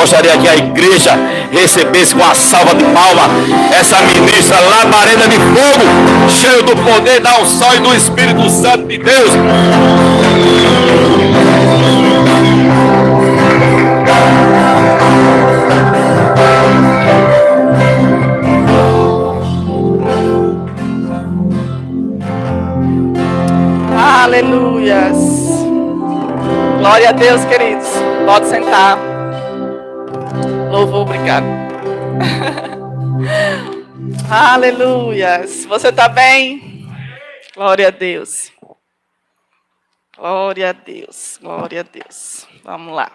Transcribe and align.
Gostaria 0.00 0.34
que 0.38 0.48
a 0.48 0.56
igreja 0.56 1.10
recebesse 1.52 2.14
com 2.14 2.24
a 2.24 2.34
salva 2.34 2.74
de 2.74 2.84
palma 2.84 3.28
essa 3.78 3.98
ministra 4.00 4.58
labareda 4.58 5.28
de 5.28 5.36
fogo, 5.36 6.30
cheio 6.30 6.62
do 6.62 6.74
poder 6.74 7.20
da 7.20 7.38
unção 7.38 7.74
e 7.74 7.80
do 7.80 7.94
Espírito 7.94 8.48
Santo 8.48 8.86
de 8.86 8.96
Deus. 8.96 9.30
Aleluias. 24.22 25.18
Glória 26.78 27.10
a 27.10 27.12
Deus, 27.12 27.44
queridos. 27.44 27.86
Pode 28.24 28.48
sentar. 28.48 29.09
Louvor, 30.80 31.02
obrigado. 31.02 31.44
Aleluias. 34.32 35.66
Você 35.66 35.88
está 35.90 36.08
bem? 36.08 36.88
Glória 37.54 37.88
a 37.88 37.90
Deus. 37.90 38.50
Glória 40.16 40.70
a 40.70 40.72
Deus. 40.72 41.38
Glória 41.38 41.80
a 41.80 41.82
Deus. 41.82 42.48
Vamos 42.64 42.94
lá. 42.94 43.12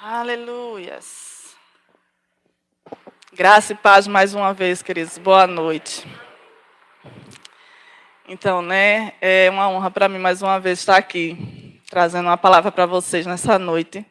Aleluias. 0.00 1.25
Graça 3.36 3.74
e 3.74 3.76
paz 3.76 4.06
mais 4.06 4.32
uma 4.32 4.54
vez, 4.54 4.80
queridos. 4.80 5.18
Boa 5.18 5.46
noite. 5.46 6.06
Então, 8.26 8.62
né, 8.62 9.12
é 9.20 9.50
uma 9.50 9.68
honra 9.68 9.90
para 9.90 10.08
mim 10.08 10.18
mais 10.18 10.40
uma 10.40 10.58
vez 10.58 10.78
estar 10.78 10.96
aqui, 10.96 11.78
trazendo 11.90 12.28
uma 12.30 12.38
palavra 12.38 12.72
para 12.72 12.86
vocês 12.86 13.26
nessa 13.26 13.58
noite. 13.58 14.06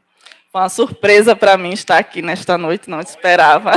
Foi 0.52 0.62
uma 0.62 0.70
surpresa 0.70 1.36
para 1.36 1.58
mim 1.58 1.72
estar 1.72 1.98
aqui 1.98 2.22
nesta 2.22 2.56
noite, 2.56 2.88
não 2.88 3.00
esperava. 3.00 3.72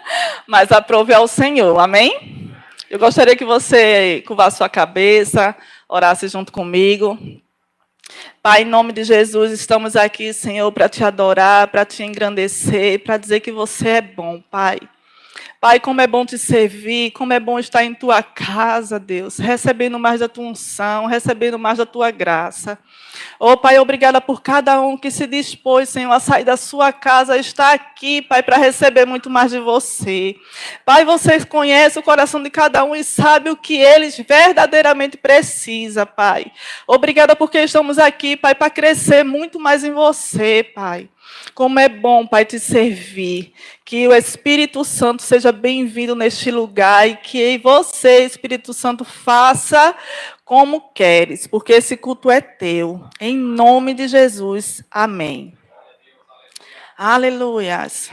Mas 0.48 0.72
aprove 0.72 1.12
ao 1.12 1.28
Senhor, 1.28 1.78
amém? 1.78 2.50
Eu 2.88 2.98
gostaria 2.98 3.36
que 3.36 3.44
você 3.44 4.24
curvasse 4.26 4.56
sua 4.56 4.70
cabeça, 4.70 5.54
orasse 5.86 6.28
junto 6.28 6.50
comigo. 6.50 7.18
Pai, 8.42 8.62
em 8.62 8.66
nome 8.66 8.90
de 8.90 9.04
Jesus, 9.04 9.52
estamos 9.52 9.96
aqui, 9.96 10.32
Senhor, 10.32 10.72
para 10.72 10.88
te 10.88 11.04
adorar, 11.04 11.68
para 11.68 11.84
te 11.84 12.02
engrandecer, 12.02 13.04
para 13.04 13.18
dizer 13.18 13.40
que 13.40 13.52
você 13.52 13.88
é 13.88 14.00
bom, 14.00 14.40
Pai. 14.50 14.78
Pai, 15.64 15.80
como 15.80 15.98
é 16.02 16.06
bom 16.06 16.26
te 16.26 16.36
servir, 16.36 17.12
como 17.12 17.32
é 17.32 17.40
bom 17.40 17.58
estar 17.58 17.82
em 17.82 17.94
tua 17.94 18.22
casa, 18.22 19.00
Deus, 19.00 19.38
recebendo 19.38 19.98
mais 19.98 20.20
da 20.20 20.28
tua 20.28 20.44
unção, 20.44 21.06
recebendo 21.06 21.58
mais 21.58 21.78
da 21.78 21.86
tua 21.86 22.10
graça. 22.10 22.78
Oh, 23.40 23.56
Pai, 23.56 23.78
obrigada 23.78 24.20
por 24.20 24.42
cada 24.42 24.78
um 24.82 24.94
que 24.94 25.10
se 25.10 25.26
dispôs, 25.26 25.88
Senhor, 25.88 26.12
a 26.12 26.20
sair 26.20 26.44
da 26.44 26.58
sua 26.58 26.92
casa, 26.92 27.38
estar 27.38 27.72
aqui, 27.72 28.20
Pai, 28.20 28.42
para 28.42 28.58
receber 28.58 29.06
muito 29.06 29.30
mais 29.30 29.52
de 29.52 29.58
você. 29.58 30.36
Pai, 30.84 31.02
você 31.02 31.42
conhece 31.46 31.98
o 31.98 32.02
coração 32.02 32.42
de 32.42 32.50
cada 32.50 32.84
um 32.84 32.94
e 32.94 33.02
sabe 33.02 33.48
o 33.48 33.56
que 33.56 33.74
eles 33.80 34.18
verdadeiramente 34.18 35.16
precisam, 35.16 36.04
Pai. 36.04 36.52
Obrigada 36.86 37.34
porque 37.34 37.58
estamos 37.60 37.98
aqui, 37.98 38.36
Pai, 38.36 38.54
para 38.54 38.68
crescer 38.68 39.24
muito 39.24 39.58
mais 39.58 39.82
em 39.82 39.92
você, 39.92 40.62
Pai. 40.62 41.08
Como 41.54 41.78
é 41.78 41.88
bom, 41.88 42.26
Pai, 42.26 42.44
te 42.44 42.58
servir. 42.58 43.52
Que 43.84 44.08
o 44.08 44.14
Espírito 44.14 44.84
Santo 44.84 45.22
seja 45.22 45.52
bem-vindo 45.52 46.16
neste 46.16 46.50
lugar 46.50 47.08
e 47.08 47.16
que 47.16 47.58
você, 47.58 48.24
Espírito 48.24 48.72
Santo, 48.72 49.04
faça 49.04 49.94
como 50.44 50.92
queres, 50.92 51.46
porque 51.46 51.72
esse 51.72 51.96
culto 51.96 52.30
é 52.30 52.40
teu. 52.40 53.04
Em 53.20 53.36
nome 53.36 53.94
de 53.94 54.08
Jesus. 54.08 54.82
Amém. 54.90 55.56
Aleluias. 56.96 58.10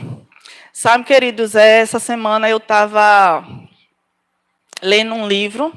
Sabe, 0.73 1.03
queridos, 1.03 1.53
essa 1.53 1.99
semana 1.99 2.49
eu 2.49 2.57
estava 2.57 3.45
lendo 4.81 5.13
um 5.13 5.27
livro, 5.27 5.71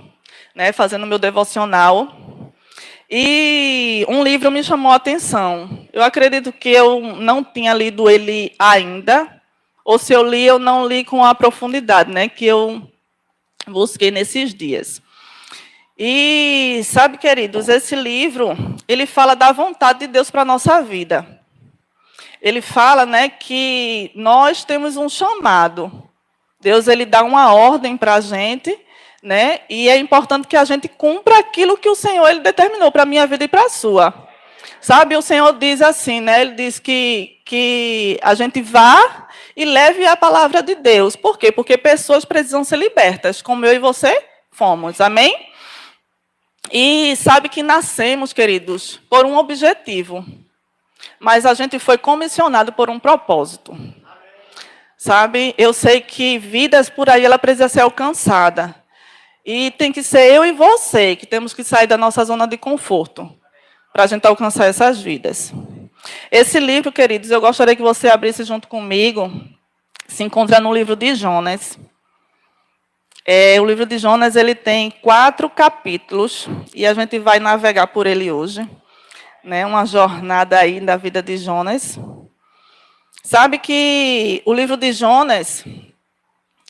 né, 0.54 0.72
fazendo 0.72 1.06
meu 1.06 1.18
devocional. 1.18 2.23
E 3.16 4.04
um 4.08 4.24
livro 4.24 4.50
me 4.50 4.60
chamou 4.64 4.90
a 4.90 4.96
atenção. 4.96 5.86
Eu 5.92 6.02
acredito 6.02 6.52
que 6.52 6.68
eu 6.68 7.00
não 7.00 7.44
tinha 7.44 7.72
lido 7.72 8.10
ele 8.10 8.52
ainda, 8.58 9.40
ou 9.84 10.00
se 10.00 10.12
eu 10.12 10.28
li, 10.28 10.44
eu 10.44 10.58
não 10.58 10.84
li 10.84 11.04
com 11.04 11.24
a 11.24 11.32
profundidade, 11.32 12.10
né, 12.10 12.28
que 12.28 12.44
eu 12.44 12.90
busquei 13.68 14.10
nesses 14.10 14.52
dias. 14.52 15.00
E 15.96 16.80
sabe, 16.82 17.16
queridos, 17.16 17.68
esse 17.68 17.94
livro, 17.94 18.56
ele 18.88 19.06
fala 19.06 19.36
da 19.36 19.52
vontade 19.52 20.00
de 20.00 20.06
Deus 20.08 20.28
para 20.28 20.42
a 20.42 20.44
nossa 20.44 20.82
vida. 20.82 21.40
Ele 22.42 22.60
fala, 22.60 23.06
né, 23.06 23.28
que 23.28 24.10
nós 24.16 24.64
temos 24.64 24.96
um 24.96 25.08
chamado. 25.08 26.02
Deus 26.60 26.88
ele 26.88 27.04
dá 27.04 27.22
uma 27.22 27.54
ordem 27.54 27.96
para 27.96 28.14
a 28.14 28.20
gente 28.20 28.76
né? 29.24 29.60
E 29.70 29.88
é 29.88 29.96
importante 29.96 30.46
que 30.46 30.56
a 30.56 30.64
gente 30.66 30.86
cumpra 30.86 31.38
aquilo 31.38 31.78
que 31.78 31.88
o 31.88 31.94
Senhor 31.94 32.28
ele 32.28 32.40
determinou 32.40 32.92
para 32.92 33.04
a 33.04 33.06
minha 33.06 33.26
vida 33.26 33.44
e 33.44 33.48
para 33.48 33.64
a 33.64 33.70
sua. 33.70 34.12
Sabe, 34.82 35.16
o 35.16 35.22
Senhor 35.22 35.54
diz 35.54 35.80
assim, 35.80 36.20
né? 36.20 36.42
Ele 36.42 36.52
diz 36.52 36.78
que, 36.78 37.40
que 37.46 38.20
a 38.22 38.34
gente 38.34 38.60
vá 38.60 39.28
e 39.56 39.64
leve 39.64 40.06
a 40.06 40.14
palavra 40.14 40.62
de 40.62 40.74
Deus. 40.74 41.16
Por 41.16 41.38
quê? 41.38 41.50
Porque 41.50 41.78
pessoas 41.78 42.26
precisam 42.26 42.62
ser 42.62 42.76
libertas, 42.76 43.40
como 43.40 43.64
eu 43.64 43.72
e 43.72 43.78
você 43.78 44.22
fomos. 44.50 45.00
Amém? 45.00 45.34
E 46.70 47.16
sabe 47.16 47.48
que 47.48 47.62
nascemos, 47.62 48.34
queridos, 48.34 49.00
por 49.08 49.24
um 49.24 49.38
objetivo. 49.38 50.22
Mas 51.18 51.46
a 51.46 51.54
gente 51.54 51.78
foi 51.78 51.96
comissionado 51.96 52.74
por 52.74 52.90
um 52.90 52.98
propósito. 52.98 53.74
Sabe? 54.98 55.54
Eu 55.56 55.72
sei 55.72 56.02
que 56.02 56.38
vidas 56.38 56.90
por 56.90 57.08
aí 57.08 57.24
ela 57.24 57.38
precisa 57.38 57.70
ser 57.70 57.80
alcançada. 57.80 58.83
E 59.44 59.70
tem 59.72 59.92
que 59.92 60.02
ser 60.02 60.32
eu 60.32 60.44
e 60.44 60.52
você 60.52 61.14
que 61.14 61.26
temos 61.26 61.52
que 61.52 61.62
sair 61.62 61.86
da 61.86 61.98
nossa 61.98 62.24
zona 62.24 62.46
de 62.46 62.56
conforto 62.56 63.30
para 63.92 64.04
a 64.04 64.06
gente 64.06 64.26
alcançar 64.26 64.66
essas 64.66 65.00
vidas. 65.00 65.52
Esse 66.30 66.58
livro, 66.58 66.90
queridos, 66.90 67.30
eu 67.30 67.40
gostaria 67.40 67.76
que 67.76 67.82
você 67.82 68.08
abrisse 68.08 68.42
junto 68.44 68.68
comigo. 68.68 69.30
Se 70.08 70.22
encontra 70.22 70.60
no 70.60 70.72
livro 70.72 70.96
de 70.96 71.14
Jonas. 71.14 71.78
É, 73.26 73.60
o 73.60 73.64
livro 73.64 73.86
de 73.86 73.98
Jonas 73.98 74.36
ele 74.36 74.54
tem 74.54 74.90
quatro 74.90 75.48
capítulos 75.48 76.46
e 76.74 76.86
a 76.86 76.92
gente 76.92 77.18
vai 77.18 77.38
navegar 77.38 77.86
por 77.86 78.06
ele 78.06 78.30
hoje, 78.30 78.68
né? 79.42 79.64
Uma 79.64 79.86
jornada 79.86 80.58
aí 80.58 80.78
da 80.78 80.96
vida 80.96 81.22
de 81.22 81.38
Jonas. 81.38 81.98
Sabe 83.22 83.58
que 83.58 84.42
o 84.44 84.52
livro 84.52 84.76
de 84.76 84.92
Jonas 84.92 85.64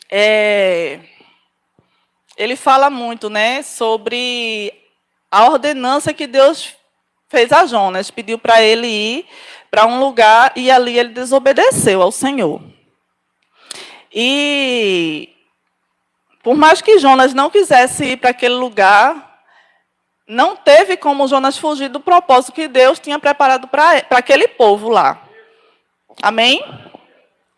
é, 0.09 1.01
ele 2.37 2.57
fala 2.57 2.91
muito, 2.91 3.31
né, 3.31 3.63
sobre 3.63 4.73
a 5.31 5.45
ordenança 5.45 6.15
que 6.15 6.27
Deus 6.27 6.75
fez 7.29 7.53
a 7.53 7.67
Jonas, 7.67 8.11
pediu 8.11 8.39
para 8.39 8.63
ele 8.63 8.87
ir 8.87 9.27
para 9.71 9.87
um 9.87 9.99
lugar 9.99 10.53
e 10.55 10.71
ali 10.71 10.99
ele 10.99 11.09
desobedeceu 11.09 12.01
ao 12.01 12.13
Senhor. 12.13 12.63
E 14.13 15.31
por 16.43 16.55
mais 16.55 16.81
que 16.81 16.99
Jonas 16.99 17.35
não 17.35 17.51
quisesse 17.51 18.05
ir 18.05 18.17
para 18.19 18.31
aquele 18.31 18.55
lugar, 18.55 19.43
não 20.29 20.55
teve 20.55 20.97
como 20.97 21.27
Jonas 21.27 21.59
fugir 21.59 21.89
do 21.89 21.99
propósito 21.99 22.53
que 22.53 22.69
Deus 22.69 22.99
tinha 22.99 23.19
preparado 23.19 23.67
para 23.67 24.05
aquele 24.11 24.47
povo 24.47 24.89
lá. 24.89 25.21
Amém? 26.23 26.63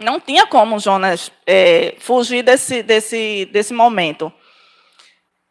Não 0.00 0.19
tinha 0.19 0.47
como 0.47 0.78
Jonas 0.78 1.31
é, 1.47 1.94
fugir 1.98 2.42
desse, 2.42 2.82
desse, 2.82 3.44
desse 3.53 3.75
momento. 3.75 4.33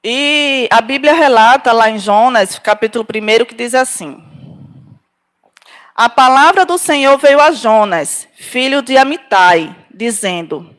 E 0.07 0.69
a 0.71 0.81
Bíblia 0.81 1.15
relata 1.15 1.71
lá 1.71 1.89
em 1.89 1.97
Jonas, 1.97 2.59
capítulo 2.59 3.03
1, 3.03 3.43
que 3.45 3.55
diz 3.55 3.73
assim: 3.73 4.23
A 5.95 6.07
palavra 6.07 6.63
do 6.63 6.77
Senhor 6.77 7.17
veio 7.17 7.41
a 7.41 7.51
Jonas, 7.51 8.27
filho 8.35 8.83
de 8.83 8.95
Amitai, 8.99 9.75
dizendo: 9.91 10.69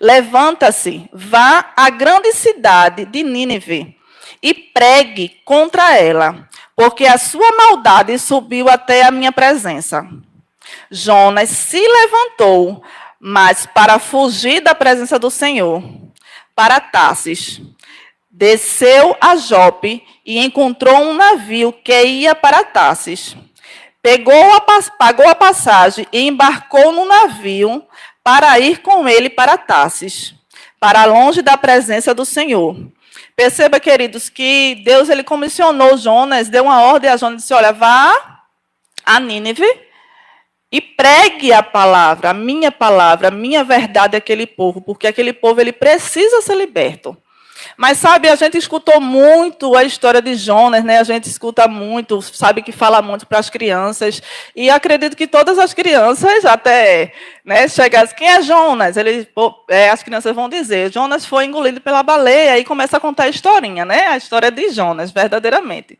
Levanta-se, 0.00 1.10
vá 1.12 1.72
à 1.76 1.90
grande 1.90 2.30
cidade 2.32 3.04
de 3.04 3.24
Nínive 3.24 3.98
e 4.40 4.54
pregue 4.54 5.40
contra 5.44 5.98
ela, 5.98 6.48
porque 6.76 7.04
a 7.04 7.18
sua 7.18 7.50
maldade 7.56 8.16
subiu 8.16 8.68
até 8.68 9.02
a 9.02 9.10
minha 9.10 9.32
presença. 9.32 10.08
Jonas 10.88 11.48
se 11.48 11.80
levantou, 11.80 12.80
mas 13.18 13.66
para 13.66 13.98
fugir 13.98 14.60
da 14.60 14.72
presença 14.72 15.18
do 15.18 15.32
Senhor, 15.32 15.82
para 16.54 16.78
Tarsis 16.78 17.60
desceu 18.38 19.16
a 19.20 19.34
Jope 19.34 20.00
e 20.24 20.38
encontrou 20.38 20.96
um 21.02 21.12
navio 21.12 21.72
que 21.72 22.04
ia 22.04 22.36
para 22.36 22.62
Tarsis. 22.62 23.36
Pegou 24.00 24.54
a, 24.54 24.60
pagou 24.96 25.26
a 25.26 25.34
passagem 25.34 26.06
e 26.12 26.28
embarcou 26.28 26.92
no 26.92 27.04
navio 27.04 27.84
para 28.22 28.56
ir 28.60 28.78
com 28.78 29.08
ele 29.08 29.28
para 29.28 29.58
Tarsis. 29.58 30.36
para 30.78 31.04
longe 31.04 31.42
da 31.42 31.56
presença 31.56 32.14
do 32.14 32.24
Senhor. 32.24 32.76
Perceba, 33.34 33.80
queridos, 33.80 34.28
que 34.28 34.80
Deus 34.84 35.08
ele 35.08 35.24
comissionou 35.24 35.96
Jonas, 35.96 36.48
deu 36.48 36.62
uma 36.62 36.80
ordem 36.82 37.10
a 37.10 37.16
Jonas, 37.16 37.42
disse: 37.42 37.52
Olha, 37.52 37.72
vá 37.72 38.14
a 39.04 39.18
Nínive 39.18 39.66
e 40.70 40.80
pregue 40.80 41.52
a 41.52 41.64
palavra, 41.64 42.30
a 42.30 42.34
minha 42.34 42.70
palavra, 42.70 43.26
a 43.26 43.32
minha 43.32 43.64
verdade 43.64 44.16
àquele 44.16 44.46
povo, 44.46 44.80
porque 44.80 45.08
aquele 45.08 45.32
povo 45.32 45.60
ele 45.60 45.72
precisa 45.72 46.40
ser 46.40 46.54
liberto. 46.54 47.16
Mas 47.80 47.98
sabe, 47.98 48.28
a 48.28 48.34
gente 48.34 48.58
escutou 48.58 49.00
muito 49.00 49.76
a 49.76 49.84
história 49.84 50.20
de 50.20 50.34
Jonas, 50.34 50.82
né? 50.82 50.98
A 50.98 51.04
gente 51.04 51.28
escuta 51.28 51.68
muito, 51.68 52.20
sabe 52.20 52.60
que 52.60 52.72
fala 52.72 53.00
muito 53.00 53.24
para 53.24 53.38
as 53.38 53.48
crianças. 53.48 54.20
E 54.56 54.68
acredito 54.68 55.16
que 55.16 55.28
todas 55.28 55.60
as 55.60 55.72
crianças, 55.72 56.44
até 56.44 57.12
né, 57.44 57.68
chegar, 57.68 58.04
quem 58.08 58.30
é 58.30 58.42
Jonas? 58.42 58.96
Ele, 58.96 59.28
é, 59.70 59.90
as 59.90 60.02
crianças 60.02 60.34
vão 60.34 60.48
dizer, 60.48 60.92
Jonas 60.92 61.24
foi 61.24 61.44
engolido 61.44 61.80
pela 61.80 62.02
baleia, 62.02 62.58
e 62.58 62.64
começa 62.64 62.96
a 62.96 63.00
contar 63.00 63.24
a 63.24 63.28
historinha, 63.28 63.84
né? 63.84 64.08
A 64.08 64.16
história 64.16 64.50
de 64.50 64.70
Jonas, 64.70 65.12
verdadeiramente. 65.12 65.96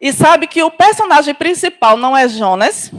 E 0.00 0.10
sabe 0.10 0.46
que 0.46 0.62
o 0.62 0.70
personagem 0.70 1.34
principal 1.34 1.98
não 1.98 2.16
é 2.16 2.26
Jonas. 2.26 2.90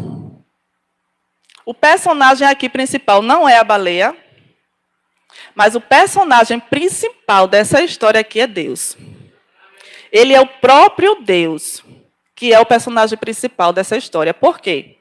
O 1.65 1.74
personagem 1.74 2.47
aqui 2.47 2.69
principal 2.69 3.24
não 3.24 3.50
é 3.50 3.57
a 3.57 3.63
baleia. 3.63 4.15
Mas 5.59 5.75
o 5.75 5.81
personagem 5.81 6.57
principal 6.57 7.45
dessa 7.45 7.83
história 7.83 8.21
aqui 8.21 8.39
é 8.39 8.47
Deus. 8.47 8.95
Ele 10.09 10.33
é 10.33 10.39
o 10.39 10.47
próprio 10.47 11.15
Deus, 11.15 11.83
que 12.33 12.53
é 12.53 12.59
o 12.61 12.65
personagem 12.65 13.17
principal 13.17 13.73
dessa 13.73 13.97
história. 13.97 14.33
Por 14.33 14.61
quê? 14.61 14.95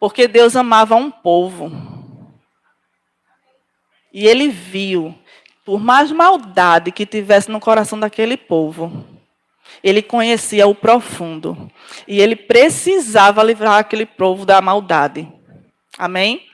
Porque 0.00 0.26
Deus 0.26 0.56
amava 0.56 0.96
um 0.96 1.10
povo. 1.10 1.70
E 4.10 4.26
ele 4.26 4.48
viu, 4.48 5.14
por 5.62 5.78
mais 5.78 6.10
maldade 6.10 6.90
que 6.90 7.04
tivesse 7.04 7.50
no 7.50 7.60
coração 7.60 8.00
daquele 8.00 8.38
povo, 8.38 9.06
ele 9.84 10.00
conhecia 10.00 10.66
o 10.66 10.74
profundo. 10.74 11.70
E 12.08 12.18
ele 12.18 12.34
precisava 12.34 13.42
livrar 13.42 13.80
aquele 13.80 14.06
povo 14.06 14.46
da 14.46 14.58
maldade. 14.62 15.30
Amém? 15.98 16.50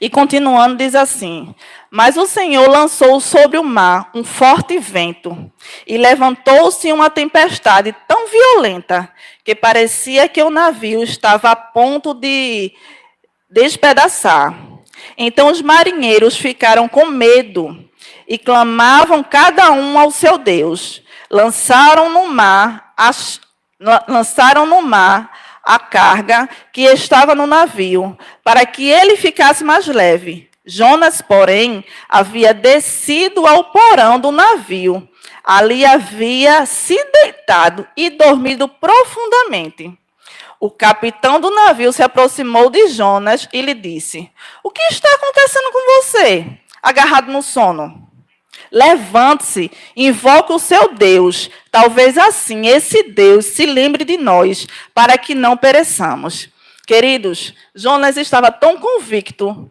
E 0.00 0.10
continuando, 0.10 0.76
diz 0.76 0.94
assim: 0.94 1.54
Mas 1.90 2.16
o 2.16 2.26
Senhor 2.26 2.68
lançou 2.68 3.20
sobre 3.20 3.58
o 3.58 3.64
mar 3.64 4.10
um 4.14 4.24
forte 4.24 4.78
vento, 4.78 5.50
e 5.86 5.96
levantou-se 5.96 6.92
uma 6.92 7.08
tempestade 7.08 7.94
tão 8.06 8.28
violenta 8.28 9.10
que 9.44 9.54
parecia 9.54 10.28
que 10.28 10.42
o 10.42 10.50
navio 10.50 11.02
estava 11.02 11.50
a 11.50 11.56
ponto 11.56 12.14
de 12.14 12.72
despedaçar. 13.50 14.54
Então 15.16 15.50
os 15.50 15.60
marinheiros 15.60 16.36
ficaram 16.36 16.88
com 16.88 17.06
medo 17.06 17.88
e 18.26 18.38
clamavam 18.38 19.22
cada 19.22 19.70
um 19.72 19.98
ao 19.98 20.10
seu 20.10 20.38
Deus. 20.38 21.02
Lançaram 21.30 22.10
no 22.10 22.26
mar, 22.28 22.92
as, 22.96 23.40
lançaram 24.08 24.66
no 24.66 24.82
mar 24.82 25.30
a 25.62 25.78
carga 25.78 26.48
que 26.72 26.82
estava 26.82 27.34
no 27.34 27.46
navio, 27.46 28.16
para 28.42 28.66
que 28.66 28.88
ele 28.88 29.16
ficasse 29.16 29.62
mais 29.62 29.86
leve. 29.86 30.50
Jonas, 30.64 31.20
porém, 31.20 31.84
havia 32.08 32.54
descido 32.54 33.46
ao 33.46 33.64
porão 33.64 34.18
do 34.18 34.30
navio. 34.30 35.08
Ali 35.42 35.84
havia 35.84 36.64
se 36.66 36.96
deitado 37.12 37.86
e 37.96 38.10
dormido 38.10 38.68
profundamente. 38.68 39.92
O 40.60 40.70
capitão 40.70 41.40
do 41.40 41.50
navio 41.50 41.92
se 41.92 42.04
aproximou 42.04 42.70
de 42.70 42.86
Jonas 42.88 43.48
e 43.52 43.60
lhe 43.60 43.74
disse: 43.74 44.30
O 44.62 44.70
que 44.70 44.82
está 44.84 45.12
acontecendo 45.12 45.72
com 45.72 46.00
você, 46.00 46.46
agarrado 46.80 47.32
no 47.32 47.42
sono? 47.42 48.11
Levante-se, 48.72 49.70
invoque 49.94 50.50
o 50.50 50.58
seu 50.58 50.94
Deus. 50.94 51.50
Talvez 51.70 52.16
assim 52.16 52.66
esse 52.66 53.02
Deus 53.02 53.44
se 53.44 53.66
lembre 53.66 54.02
de 54.02 54.16
nós, 54.16 54.66
para 54.94 55.18
que 55.18 55.34
não 55.34 55.58
pereçamos. 55.58 56.48
Queridos, 56.86 57.52
Jonas 57.74 58.16
estava 58.16 58.50
tão 58.50 58.78
convicto 58.78 59.70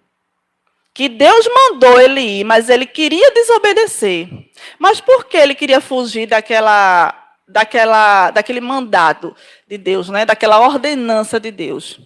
que 0.93 1.09
Deus 1.09 1.47
mandou 1.47 1.99
ele 1.99 2.21
ir, 2.21 2.43
mas 2.43 2.69
ele 2.69 2.85
queria 2.85 3.31
desobedecer. 3.31 4.29
Mas 4.77 5.01
por 5.01 5.25
que 5.25 5.37
ele 5.37 5.55
queria 5.55 5.81
fugir 5.81 6.27
daquela, 6.27 7.13
daquela, 7.47 8.29
daquele 8.29 8.61
mandado 8.61 9.35
de 9.67 9.79
Deus, 9.79 10.09
né? 10.09 10.25
daquela 10.25 10.59
ordenança 10.59 11.39
de 11.39 11.49
Deus? 11.49 11.99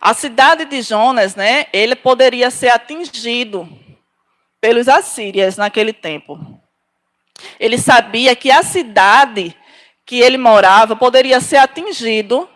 A 0.00 0.12
cidade 0.12 0.64
de 0.64 0.82
Jonas, 0.82 1.34
né, 1.34 1.66
ele 1.72 1.94
poderia 1.94 2.50
ser 2.50 2.68
atingido 2.68 3.68
pelos 4.60 4.88
assírios 4.88 5.56
naquele 5.56 5.92
tempo. 5.92 6.38
Ele 7.58 7.78
sabia 7.78 8.36
que 8.36 8.50
a 8.50 8.62
cidade 8.62 9.56
que 10.04 10.20
ele 10.20 10.36
morava 10.36 10.96
poderia 10.96 11.40
ser 11.40 11.56
atingido 11.56 12.48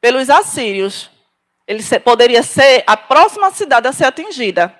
pelos 0.00 0.30
assírios. 0.30 1.10
Ele 1.66 1.82
poderia 2.00 2.42
ser 2.42 2.82
a 2.86 2.96
próxima 2.96 3.50
cidade 3.50 3.88
a 3.88 3.92
ser 3.92 4.04
atingida. 4.04 4.74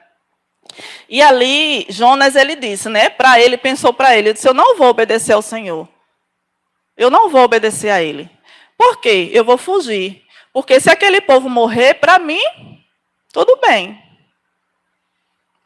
E 1.09 1.21
ali 1.21 1.87
Jonas 1.89 2.37
ele 2.37 2.57
disse, 2.57 2.89
né? 2.89 3.11
Para 3.11 3.41
ele 3.41 3.57
pensou 3.57 3.93
para 3.93 4.17
ele, 4.17 4.29
ele 4.29 4.35
disse: 4.35 4.49
eu 4.49 4.55
não 4.55 4.77
vou 4.77 4.89
obedecer 4.89 5.33
ao 5.33 5.43
Senhor. 5.43 5.89
Eu 6.97 7.11
não 7.11 7.29
vou 7.29 7.43
obedecer 7.43 7.91
a 7.91 8.03
ele. 8.03 8.31
Por 8.77 9.01
quê? 9.01 9.31
Eu 9.33 9.45
vou 9.45 9.59
fugir. 9.59 10.23
Porque 10.53 10.81
se 10.81 10.91
aquele 10.91 11.21
povo 11.21 11.49
morrer, 11.49 11.95
para 11.95 12.19
mim, 12.19 12.43
tudo 13.33 13.59
bem. 13.61 14.01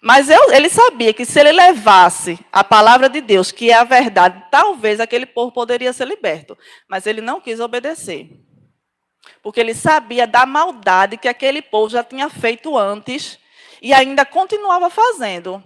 Mas 0.04 0.28
eu, 0.28 0.52
ele 0.52 0.68
sabia 0.68 1.14
que 1.14 1.24
se 1.24 1.40
ele 1.40 1.50
levasse 1.50 2.38
a 2.52 2.62
palavra 2.62 3.08
de 3.08 3.22
Deus, 3.22 3.50
que 3.50 3.70
é 3.70 3.74
a 3.74 3.84
verdade, 3.84 4.44
talvez 4.50 5.00
aquele 5.00 5.24
povo 5.24 5.50
poderia 5.50 5.94
ser 5.94 6.06
liberto. 6.06 6.58
Mas 6.86 7.06
ele 7.06 7.22
não 7.22 7.40
quis 7.40 7.58
obedecer. 7.58 8.28
Porque 9.42 9.58
ele 9.58 9.72
sabia 9.72 10.26
da 10.26 10.44
maldade 10.44 11.16
que 11.16 11.26
aquele 11.26 11.62
povo 11.62 11.88
já 11.88 12.04
tinha 12.04 12.28
feito 12.28 12.76
antes 12.76 13.38
e 13.80 13.94
ainda 13.94 14.26
continuava 14.26 14.90
fazendo. 14.90 15.64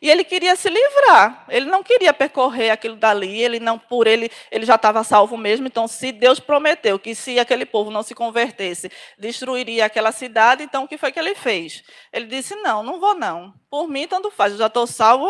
E 0.00 0.10
ele 0.10 0.24
queria 0.24 0.54
se 0.56 0.68
livrar. 0.68 1.44
Ele 1.48 1.66
não 1.66 1.82
queria 1.82 2.12
percorrer 2.12 2.70
aquilo 2.70 2.96
dali, 2.96 3.42
ele 3.42 3.58
não 3.58 3.78
por 3.78 4.06
ele, 4.06 4.30
ele 4.50 4.66
já 4.66 4.74
estava 4.74 5.02
salvo 5.02 5.36
mesmo. 5.36 5.66
Então, 5.66 5.88
se 5.88 6.12
Deus 6.12 6.38
prometeu 6.38 6.98
que 6.98 7.14
se 7.14 7.38
aquele 7.38 7.64
povo 7.64 7.90
não 7.90 8.02
se 8.02 8.14
convertesse, 8.14 8.90
destruiria 9.18 9.86
aquela 9.86 10.12
cidade, 10.12 10.62
então 10.62 10.84
o 10.84 10.88
que 10.88 10.98
foi 10.98 11.12
que 11.12 11.18
ele 11.18 11.34
fez? 11.34 11.82
Ele 12.12 12.26
disse: 12.26 12.54
"Não, 12.56 12.82
não 12.82 13.00
vou 13.00 13.14
não. 13.14 13.54
Por 13.70 13.88
mim 13.88 14.06
tanto 14.06 14.30
faz, 14.30 14.52
eu 14.52 14.58
já 14.58 14.66
estou 14.66 14.86
salvo, 14.86 15.28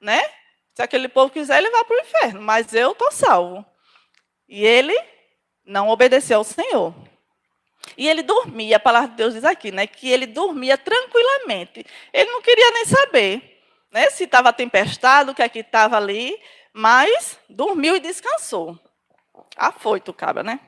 né? 0.00 0.22
Se 0.74 0.82
aquele 0.82 1.08
povo 1.08 1.32
quiser, 1.32 1.58
ele 1.58 1.70
vai 1.70 1.84
para 1.84 1.96
o 1.96 2.00
inferno, 2.00 2.42
mas 2.42 2.72
eu 2.72 2.92
estou 2.92 3.10
salvo." 3.12 3.64
E 4.48 4.64
ele 4.64 4.96
não 5.64 5.88
obedeceu 5.88 6.38
ao 6.38 6.44
Senhor. 6.44 6.94
E 7.96 8.08
ele 8.08 8.22
dormia, 8.22 8.76
a 8.76 8.80
palavra 8.80 9.08
de 9.08 9.16
Deus 9.16 9.34
diz 9.34 9.44
aqui, 9.44 9.70
né, 9.70 9.86
que 9.86 10.10
ele 10.10 10.26
dormia 10.26 10.76
tranquilamente. 10.76 11.84
Ele 12.12 12.30
não 12.30 12.42
queria 12.42 12.70
nem 12.72 12.84
saber 12.84 13.55
né, 13.96 14.10
se 14.10 14.24
estava 14.24 14.52
tempestado, 14.52 15.32
o 15.32 15.34
que 15.34 15.40
é 15.40 15.48
que 15.48 15.60
estava 15.60 15.96
ali, 15.96 16.38
mas 16.70 17.38
dormiu 17.48 17.96
e 17.96 18.00
descansou. 18.00 18.78
Afoito, 19.56 20.12
cabra, 20.12 20.42
né? 20.42 20.60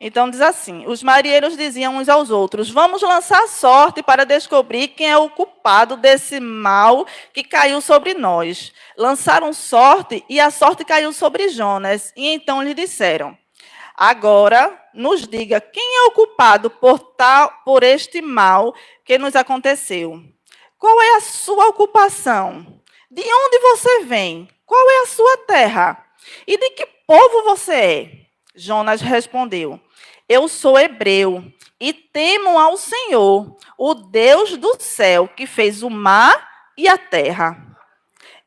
Então 0.00 0.30
diz 0.30 0.40
assim: 0.40 0.86
os 0.86 1.02
marinheiros 1.02 1.58
diziam 1.58 1.98
uns 1.98 2.08
aos 2.08 2.30
outros: 2.30 2.70
Vamos 2.70 3.02
lançar 3.02 3.46
sorte 3.48 4.02
para 4.02 4.24
descobrir 4.24 4.88
quem 4.88 5.10
é 5.10 5.16
o 5.16 5.28
culpado 5.28 5.94
desse 5.94 6.40
mal 6.40 7.06
que 7.34 7.44
caiu 7.44 7.82
sobre 7.82 8.14
nós. 8.14 8.72
Lançaram 8.96 9.52
sorte 9.52 10.24
e 10.26 10.40
a 10.40 10.50
sorte 10.50 10.86
caiu 10.86 11.12
sobre 11.12 11.50
Jonas. 11.50 12.14
E 12.16 12.28
então 12.28 12.62
lhe 12.62 12.72
disseram: 12.72 13.36
Agora 13.94 14.82
nos 14.94 15.28
diga 15.28 15.60
quem 15.60 15.98
é 15.98 16.08
o 16.08 16.12
culpado 16.12 16.70
por 16.70 16.98
tal 16.98 17.52
por 17.62 17.82
este 17.82 18.22
mal 18.22 18.74
que 19.04 19.18
nos 19.18 19.36
aconteceu. 19.36 20.32
Qual 20.82 21.00
é 21.00 21.14
a 21.14 21.20
sua 21.20 21.68
ocupação? 21.68 22.66
De 23.08 23.22
onde 23.22 23.58
você 23.60 24.00
vem? 24.00 24.48
Qual 24.66 24.90
é 24.90 25.02
a 25.02 25.06
sua 25.06 25.36
terra? 25.46 26.04
E 26.44 26.58
de 26.58 26.70
que 26.70 26.84
povo 27.06 27.44
você 27.44 27.72
é? 27.72 28.10
Jonas 28.52 29.00
respondeu: 29.00 29.78
Eu 30.28 30.48
sou 30.48 30.76
hebreu 30.76 31.44
e 31.78 31.92
temo 31.92 32.58
ao 32.58 32.76
Senhor, 32.76 33.56
o 33.78 33.94
Deus 33.94 34.56
do 34.56 34.76
céu, 34.80 35.28
que 35.28 35.46
fez 35.46 35.84
o 35.84 35.88
mar 35.88 36.48
e 36.76 36.88
a 36.88 36.98
terra. 36.98 37.64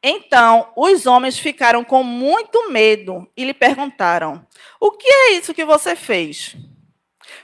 Então 0.03 0.73
os 0.75 1.05
homens 1.05 1.39
ficaram 1.39 1.85
com 1.85 2.03
muito 2.03 2.69
medo 2.69 3.25
e 3.37 3.45
lhe 3.45 3.53
perguntaram: 3.53 4.45
O 4.77 4.91
que 4.91 5.07
é 5.07 5.31
isso 5.35 5.53
que 5.53 5.63
você 5.63 5.95
fez? 5.95 6.53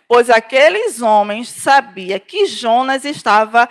Pois 0.06 0.30
aqueles 0.30 1.02
homens 1.02 1.48
sabiam 1.48 2.20
que 2.20 2.46
Jonas 2.46 3.06
estava 3.06 3.70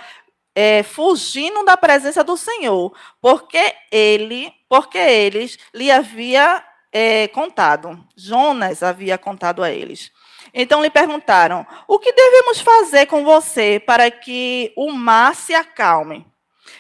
é, 0.62 0.82
fugindo 0.82 1.64
da 1.64 1.74
presença 1.74 2.22
do 2.22 2.36
Senhor, 2.36 2.92
porque 3.18 3.74
ele, 3.90 4.52
porque 4.68 4.98
eles 4.98 5.58
lhe 5.72 5.90
havia 5.90 6.62
é, 6.92 7.28
contado. 7.28 7.98
Jonas 8.14 8.82
havia 8.82 9.16
contado 9.16 9.62
a 9.62 9.70
eles. 9.70 10.12
Então 10.52 10.82
lhe 10.82 10.90
perguntaram: 10.90 11.66
O 11.88 11.98
que 11.98 12.12
devemos 12.12 12.60
fazer 12.60 13.06
com 13.06 13.24
você 13.24 13.80
para 13.80 14.10
que 14.10 14.70
o 14.76 14.92
mar 14.92 15.34
se 15.34 15.54
acalme? 15.54 16.26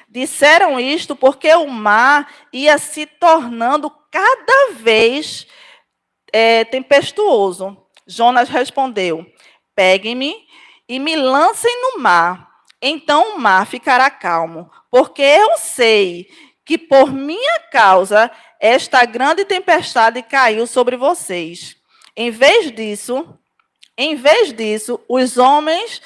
Disseram 0.06 0.78
isto 0.78 1.16
porque 1.16 1.50
o 1.54 1.66
mar 1.66 2.30
ia 2.52 2.76
se 2.76 3.06
tornando 3.06 3.90
cada 4.10 4.72
vez 4.74 5.46
é, 6.30 6.66
tempestuoso. 6.66 7.78
Jonas 8.06 8.50
respondeu: 8.50 9.24
Peguem-me 9.74 10.34
e 10.86 10.98
me 10.98 11.16
lancem 11.16 11.74
no 11.80 12.02
mar. 12.02 12.49
Então 12.80 13.36
o 13.36 13.38
mar 13.38 13.66
ficará 13.66 14.10
calmo, 14.10 14.70
porque 14.90 15.22
eu 15.22 15.58
sei 15.58 16.28
que 16.64 16.78
por 16.78 17.12
minha 17.12 17.60
causa 17.70 18.30
esta 18.60 19.04
grande 19.04 19.44
tempestade 19.44 20.22
caiu 20.22 20.66
sobre 20.66 20.96
vocês. 20.96 21.76
Em 22.16 22.30
vez 22.30 22.70
disso, 22.70 23.26
em 23.96 24.14
vez 24.14 24.52
disso, 24.52 25.00
os 25.08 25.36
homens 25.36 26.00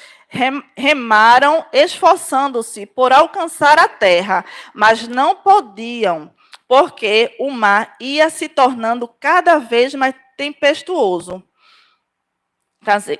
remaram 0.75 1.65
esforçando-se 1.71 2.85
por 2.85 3.13
alcançar 3.13 3.79
a 3.79 3.87
terra, 3.87 4.43
mas 4.73 5.07
não 5.07 5.35
podiam, 5.35 6.33
porque 6.67 7.35
o 7.39 7.49
mar 7.51 7.95
ia 8.01 8.29
se 8.29 8.49
tornando 8.49 9.07
cada 9.07 9.59
vez 9.59 9.93
mais 9.93 10.13
tempestuoso. 10.35 11.41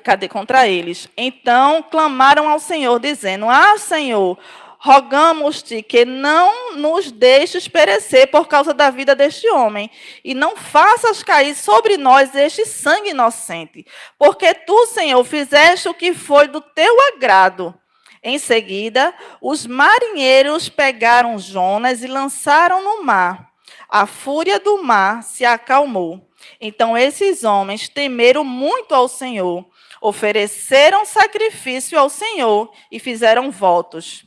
Cadê 0.04 0.28
contra 0.28 0.68
eles? 0.68 1.10
Então 1.18 1.84
clamaram 1.84 2.48
ao 2.48 2.60
Senhor, 2.60 3.00
dizendo: 3.00 3.50
Ah, 3.50 3.78
Senhor, 3.78 4.38
rogamos-te 4.78 5.82
que 5.82 6.06
não 6.06 6.76
nos 6.76 7.12
deixes 7.12 7.68
perecer 7.68 8.28
por 8.28 8.48
causa 8.48 8.72
da 8.72 8.92
vida 8.92 9.16
deste 9.16 9.50
homem, 9.50 9.90
e 10.24 10.36
não 10.36 10.56
faças 10.56 11.24
cair 11.24 11.56
sobre 11.56 11.98
nós 11.98 12.36
este 12.36 12.66
sangue 12.66 13.10
inocente, 13.10 13.84
porque 14.20 14.54
tu, 14.54 14.86
Senhor, 14.86 15.24
fizeste 15.24 15.90
o 15.90 15.94
que 15.94 16.14
foi 16.14 16.48
do 16.48 16.62
teu 16.62 16.96
agrado. 17.14 17.74
Em 18.22 18.38
seguida, 18.38 19.14
os 19.42 19.66
marinheiros 19.66 20.70
pegaram 20.70 21.38
Jonas 21.40 22.04
e 22.04 22.08
lançaram 22.08 22.84
no 22.84 23.04
mar. 23.04 23.55
A 23.90 24.06
fúria 24.06 24.60
do 24.60 24.84
mar 24.84 25.24
se 25.24 25.46
acalmou. 25.46 26.30
Então 26.60 26.98
esses 26.98 27.44
homens 27.44 27.88
temeram 27.90 28.44
muito 28.44 28.94
ao 28.94 29.08
Senhor, 29.08 29.66
ofereceram 30.02 31.06
sacrifício 31.06 31.98
ao 31.98 32.10
Senhor 32.10 32.72
e 32.92 33.00
fizeram 33.00 33.52
votos. 33.52 34.26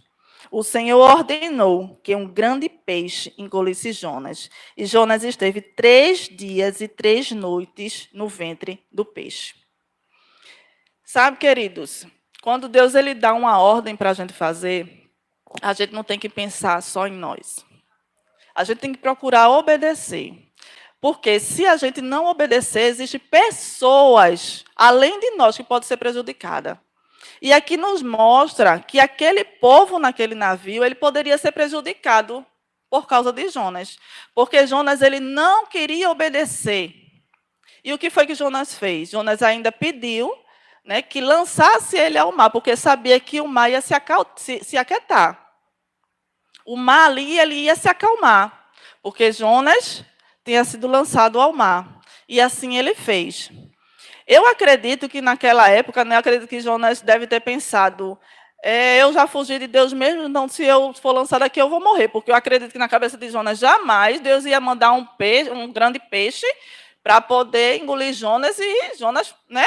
O 0.50 0.62
Senhor 0.62 0.98
ordenou 0.98 2.00
que 2.02 2.14
um 2.14 2.26
grande 2.26 2.68
peixe 2.68 3.34
engolisse 3.36 3.92
Jonas. 3.92 4.48
E 4.76 4.86
Jonas 4.86 5.22
esteve 5.22 5.60
três 5.60 6.28
dias 6.28 6.80
e 6.80 6.88
três 6.88 7.30
noites 7.30 8.08
no 8.12 8.28
ventre 8.28 8.82
do 8.90 9.04
peixe. 9.04 9.54
Sabe, 11.04 11.36
queridos, 11.36 12.06
quando 12.42 12.68
Deus 12.68 12.94
ele 12.94 13.14
dá 13.14 13.34
uma 13.34 13.58
ordem 13.58 13.94
para 13.96 14.10
a 14.10 14.14
gente 14.14 14.32
fazer, 14.32 15.10
a 15.60 15.72
gente 15.72 15.92
não 15.92 16.04
tem 16.04 16.18
que 16.18 16.28
pensar 16.28 16.82
só 16.82 17.06
em 17.06 17.12
nós. 17.12 17.64
A 18.58 18.64
gente 18.64 18.78
tem 18.78 18.92
que 18.92 18.98
procurar 18.98 19.50
obedecer. 19.50 20.34
Porque 21.00 21.38
se 21.38 21.64
a 21.64 21.76
gente 21.76 22.00
não 22.00 22.26
obedecer, 22.26 22.88
existem 22.88 23.20
pessoas 23.20 24.64
além 24.74 25.20
de 25.20 25.30
nós 25.36 25.56
que 25.56 25.62
podem 25.62 25.86
ser 25.86 25.96
prejudicadas. 25.96 26.76
E 27.40 27.52
aqui 27.52 27.76
nos 27.76 28.02
mostra 28.02 28.80
que 28.80 28.98
aquele 28.98 29.44
povo 29.44 30.00
naquele 30.00 30.34
navio, 30.34 30.84
ele 30.84 30.96
poderia 30.96 31.38
ser 31.38 31.52
prejudicado 31.52 32.44
por 32.90 33.06
causa 33.06 33.32
de 33.32 33.48
Jonas. 33.48 33.96
Porque 34.34 34.66
Jonas 34.66 35.02
ele 35.02 35.20
não 35.20 35.66
queria 35.66 36.10
obedecer. 36.10 36.92
E 37.84 37.92
o 37.92 37.98
que 37.98 38.10
foi 38.10 38.26
que 38.26 38.34
Jonas 38.34 38.76
fez? 38.76 39.10
Jonas 39.10 39.40
ainda 39.40 39.70
pediu 39.70 40.36
né, 40.84 41.00
que 41.00 41.20
lançasse 41.20 41.96
ele 41.96 42.18
ao 42.18 42.32
mar, 42.32 42.50
porque 42.50 42.74
sabia 42.74 43.20
que 43.20 43.40
o 43.40 43.46
mar 43.46 43.70
ia 43.70 43.80
se, 43.80 43.94
se, 44.34 44.64
se 44.64 44.76
aquietar. 44.76 45.47
O 46.68 46.76
mar 46.76 47.06
ali 47.06 47.38
ele 47.38 47.54
ia 47.54 47.74
se 47.74 47.88
acalmar, 47.88 48.68
porque 49.02 49.32
Jonas 49.32 50.04
tinha 50.44 50.62
sido 50.64 50.86
lançado 50.86 51.40
ao 51.40 51.50
mar. 51.50 51.98
E 52.28 52.42
assim 52.42 52.76
ele 52.76 52.94
fez. 52.94 53.50
Eu 54.26 54.46
acredito 54.46 55.08
que 55.08 55.22
naquela 55.22 55.70
época, 55.70 56.04
né, 56.04 56.16
eu 56.16 56.18
acredito 56.18 56.46
que 56.46 56.60
Jonas 56.60 57.00
deve 57.00 57.26
ter 57.26 57.40
pensado, 57.40 58.18
é, 58.62 59.02
eu 59.02 59.14
já 59.14 59.26
fugi 59.26 59.58
de 59.58 59.66
Deus 59.66 59.94
mesmo, 59.94 60.28
então 60.28 60.46
se 60.46 60.62
eu 60.62 60.92
for 60.92 61.12
lançado 61.12 61.42
aqui 61.42 61.58
eu 61.58 61.70
vou 61.70 61.80
morrer, 61.80 62.08
porque 62.08 62.30
eu 62.30 62.34
acredito 62.34 62.70
que 62.70 62.78
na 62.78 62.86
cabeça 62.86 63.16
de 63.16 63.30
Jonas 63.30 63.58
jamais 63.58 64.20
Deus 64.20 64.44
ia 64.44 64.60
mandar 64.60 64.92
um 64.92 65.06
peixe, 65.06 65.50
um 65.50 65.72
grande 65.72 65.98
peixe 65.98 66.46
para 67.02 67.18
poder 67.18 67.80
engolir 67.80 68.12
Jonas 68.12 68.58
e 68.58 68.94
Jonas, 68.98 69.34
né? 69.48 69.66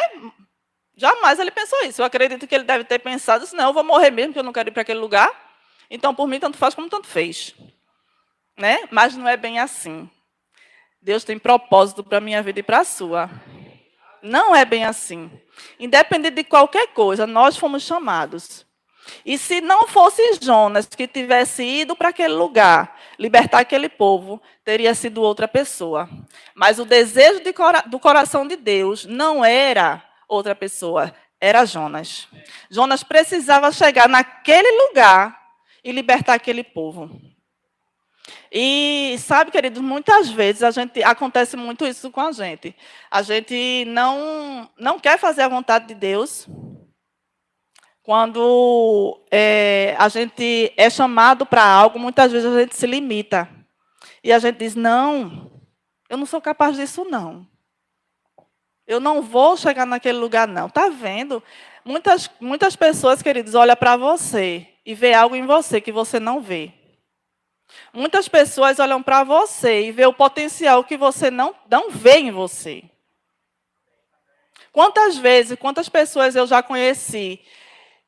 Jamais 0.95 1.39
ele 1.39 1.49
pensou 1.49 1.81
isso. 1.81 1.99
Eu 1.99 2.05
acredito 2.05 2.45
que 2.45 2.53
ele 2.53 2.63
deve 2.63 2.83
ter 2.83 2.99
pensado, 2.99 3.43
não, 3.53 3.69
eu 3.69 3.73
vou 3.73 3.83
morrer 3.83 4.11
mesmo, 4.11 4.33
porque 4.33 4.39
eu 4.39 4.43
não 4.43 4.53
quero 4.53 4.69
ir 4.69 4.71
para 4.71 4.83
aquele 4.83 4.99
lugar. 4.99 5.49
Então, 5.93 6.15
por 6.15 6.25
mim, 6.25 6.39
tanto 6.39 6.57
faz 6.57 6.73
como 6.73 6.89
tanto 6.89 7.05
fez. 7.05 7.53
Né? 8.57 8.79
Mas 8.89 9.17
não 9.17 9.27
é 9.27 9.35
bem 9.35 9.59
assim. 9.59 10.09
Deus 11.01 11.25
tem 11.25 11.37
propósito 11.37 12.01
para 12.01 12.19
a 12.19 12.21
minha 12.21 12.41
vida 12.41 12.61
e 12.61 12.63
para 12.63 12.79
a 12.79 12.85
sua. 12.85 13.29
Não 14.23 14.55
é 14.55 14.63
bem 14.63 14.85
assim. 14.85 15.29
Independente 15.77 16.35
de 16.35 16.43
qualquer 16.45 16.87
coisa, 16.93 17.27
nós 17.27 17.57
fomos 17.57 17.83
chamados. 17.83 18.65
E 19.25 19.37
se 19.37 19.59
não 19.59 19.85
fosse 19.85 20.39
Jonas 20.41 20.85
que 20.85 21.07
tivesse 21.07 21.63
ido 21.63 21.93
para 21.93 22.09
aquele 22.09 22.35
lugar, 22.35 22.97
libertar 23.19 23.59
aquele 23.59 23.89
povo, 23.89 24.41
teria 24.63 24.93
sido 24.93 25.21
outra 25.21 25.47
pessoa. 25.47 26.07
Mas 26.55 26.79
o 26.79 26.85
desejo 26.85 27.41
de 27.41 27.51
cora 27.51 27.81
do 27.81 27.99
coração 27.99 28.47
de 28.47 28.55
Deus 28.55 29.05
não 29.05 29.43
era 29.43 30.01
outra 30.29 30.55
pessoa, 30.55 31.13
era 31.39 31.65
Jonas. 31.65 32.29
Jonas 32.69 33.03
precisava 33.03 33.71
chegar 33.71 34.07
naquele 34.07 34.87
lugar 34.87 35.40
e 35.83 35.91
libertar 35.91 36.33
aquele 36.33 36.63
povo. 36.63 37.09
E 38.51 39.15
sabe, 39.19 39.51
queridos, 39.51 39.81
muitas 39.81 40.29
vezes 40.29 40.63
a 40.63 40.71
gente 40.71 41.01
acontece 41.03 41.55
muito 41.55 41.85
isso 41.85 42.11
com 42.11 42.21
a 42.21 42.31
gente. 42.31 42.75
A 43.09 43.21
gente 43.21 43.85
não 43.85 44.69
não 44.77 44.99
quer 44.99 45.17
fazer 45.17 45.43
a 45.43 45.47
vontade 45.47 45.87
de 45.87 45.95
Deus. 45.95 46.47
Quando 48.03 49.21
é, 49.29 49.95
a 49.97 50.09
gente 50.09 50.73
é 50.75 50.89
chamado 50.89 51.45
para 51.45 51.63
algo, 51.63 51.99
muitas 51.99 52.31
vezes 52.31 52.51
a 52.51 52.59
gente 52.59 52.75
se 52.75 52.87
limita. 52.87 53.49
E 54.23 54.33
a 54.33 54.39
gente 54.39 54.57
diz: 54.57 54.75
não, 54.75 55.51
eu 56.09 56.17
não 56.17 56.25
sou 56.25 56.41
capaz 56.41 56.75
disso, 56.75 57.05
não. 57.05 57.47
Eu 58.85 58.99
não 58.99 59.21
vou 59.21 59.55
chegar 59.55 59.85
naquele 59.85 60.17
lugar, 60.17 60.47
não. 60.47 60.67
Está 60.67 60.89
vendo? 60.89 61.41
Muitas, 61.85 62.29
muitas 62.39 62.75
pessoas, 62.75 63.21
queridos, 63.21 63.55
olham 63.55 63.75
para 63.75 63.95
você 63.95 64.70
e 64.85 64.95
vê 64.95 65.13
algo 65.13 65.35
em 65.35 65.45
você 65.45 65.79
que 65.79 65.91
você 65.91 66.19
não 66.19 66.41
vê. 66.41 66.73
Muitas 67.93 68.27
pessoas 68.27 68.79
olham 68.79 69.01
para 69.01 69.23
você 69.23 69.87
e 69.87 69.91
vê 69.91 70.05
o 70.05 70.13
potencial 70.13 70.83
que 70.83 70.97
você 70.97 71.31
não, 71.31 71.55
não 71.69 71.89
vê 71.89 72.17
em 72.17 72.31
você. 72.31 72.83
Quantas 74.71 75.17
vezes, 75.17 75.57
quantas 75.59 75.89
pessoas 75.89 76.35
eu 76.35 76.47
já 76.47 76.63
conheci 76.63 77.41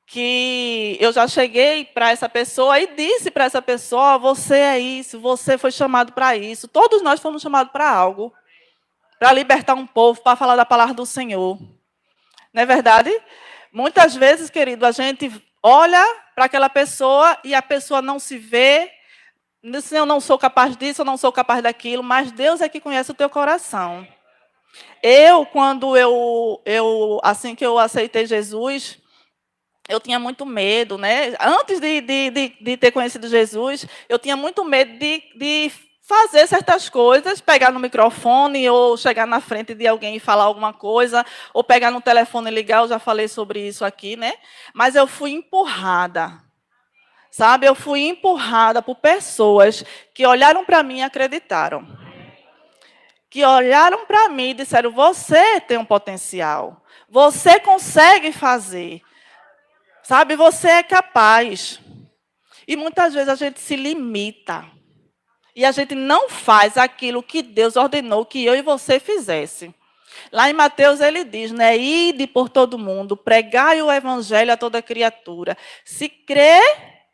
que 0.05 0.97
eu 0.99 1.11
já 1.11 1.27
cheguei 1.27 1.85
para 1.85 2.11
essa 2.11 2.29
pessoa 2.29 2.79
e 2.79 2.87
disse 2.95 3.31
para 3.31 3.45
essa 3.45 3.61
pessoa: 3.61 4.17
você 4.17 4.55
é 4.55 4.79
isso, 4.79 5.19
você 5.19 5.57
foi 5.57 5.71
chamado 5.71 6.13
para 6.13 6.35
isso. 6.35 6.67
Todos 6.67 7.01
nós 7.01 7.19
fomos 7.19 7.41
chamados 7.41 7.71
para 7.71 7.89
algo, 7.89 8.33
para 9.19 9.33
libertar 9.33 9.73
um 9.73 9.87
povo, 9.87 10.21
para 10.21 10.35
falar 10.35 10.55
da 10.55 10.65
palavra 10.65 10.93
do 10.93 11.05
Senhor. 11.05 11.57
Não 12.53 12.61
é 12.61 12.65
verdade? 12.65 13.11
Muitas 13.71 14.15
vezes, 14.15 14.49
querido, 14.49 14.85
a 14.85 14.91
gente 14.91 15.31
olha 15.61 16.05
para 16.35 16.45
aquela 16.45 16.69
pessoa 16.69 17.37
e 17.43 17.53
a 17.53 17.61
pessoa 17.61 18.01
não 18.01 18.19
se 18.19 18.37
vê, 18.37 18.91
eu 19.91 20.05
não 20.05 20.19
sou 20.19 20.37
capaz 20.37 20.75
disso, 20.75 21.01
eu 21.01 21.05
não 21.05 21.17
sou 21.17 21.31
capaz 21.31 21.63
daquilo, 21.63 22.03
mas 22.03 22.31
Deus 22.31 22.61
é 22.61 22.67
que 22.67 22.81
conhece 22.81 23.11
o 23.11 23.15
teu 23.15 23.29
coração. 23.29 24.05
Eu, 25.01 25.45
quando 25.45 25.95
eu, 25.95 26.61
eu 26.65 27.19
assim 27.23 27.55
que 27.55 27.65
eu 27.65 27.77
aceitei 27.77 28.25
Jesus, 28.25 28.97
eu 29.87 29.99
tinha 29.99 30.17
muito 30.19 30.45
medo, 30.45 30.97
né? 30.97 31.35
Antes 31.39 31.79
de, 31.79 32.01
de, 32.01 32.29
de, 32.29 32.49
de 32.61 32.77
ter 32.77 32.91
conhecido 32.91 33.27
Jesus, 33.27 33.85
eu 34.09 34.17
tinha 34.17 34.35
muito 34.35 34.63
medo 34.63 34.97
de, 34.97 35.21
de 35.35 35.71
fazer 36.13 36.47
certas 36.47 36.89
coisas, 36.89 37.41
pegar 37.41 37.71
no 37.71 37.79
microfone 37.79 38.69
ou 38.69 38.95
chegar 38.97 39.25
na 39.25 39.39
frente 39.39 39.73
de 39.73 39.87
alguém 39.87 40.15
e 40.15 40.19
falar 40.19 40.43
alguma 40.43 40.73
coisa, 40.73 41.25
ou 41.53 41.63
pegar 41.63 41.91
no 41.91 42.01
telefone 42.01 42.49
e 42.49 42.53
ligar, 42.53 42.81
eu 42.81 42.87
já 42.87 42.99
falei 42.99 43.27
sobre 43.27 43.67
isso 43.67 43.83
aqui, 43.83 44.15
né? 44.15 44.33
Mas 44.73 44.95
eu 44.95 45.07
fui 45.07 45.31
empurrada 45.31 46.43
Sabe, 47.33 47.65
eu 47.65 47.73
fui 47.73 48.01
empurrada 48.01 48.79
por 48.79 48.97
pessoas 48.97 49.83
que 50.13 50.23
olharam 50.23 50.63
para 50.63 50.83
mim 50.83 50.99
e 50.99 51.01
acreditaram. 51.01 51.83
Que 53.27 53.43
olharam 53.43 54.05
para 54.05 54.29
mim 54.29 54.51
e 54.51 54.53
disseram: 54.53 54.91
você 54.91 55.59
tem 55.61 55.79
um 55.79 55.83
potencial. 55.83 56.85
Você 57.09 57.59
consegue 57.59 58.31
fazer. 58.31 59.01
Sabe, 60.03 60.35
você 60.35 60.67
é 60.69 60.83
capaz. 60.83 61.79
E 62.67 62.75
muitas 62.75 63.15
vezes 63.15 63.29
a 63.29 63.35
gente 63.35 63.59
se 63.59 63.75
limita. 63.75 64.63
E 65.55 65.65
a 65.65 65.71
gente 65.71 65.93
não 65.93 66.29
faz 66.29 66.77
aquilo 66.77 67.21
que 67.21 67.41
Deus 67.41 67.75
ordenou 67.75 68.25
que 68.25 68.43
eu 68.43 68.55
e 68.55 68.61
você 68.61 68.99
fizesse. 68.99 69.73
Lá 70.31 70.49
em 70.49 70.53
Mateus 70.53 70.99
ele 70.99 71.23
diz, 71.23 71.51
né? 71.51 71.77
Ide 71.77 72.27
por 72.27 72.49
todo 72.49 72.77
mundo, 72.77 73.15
pregai 73.15 73.81
o 73.81 73.91
evangelho 73.91 74.51
a 74.53 74.57
toda 74.57 74.81
criatura. 74.81 75.57
Se 75.83 76.09
crer 76.09 76.63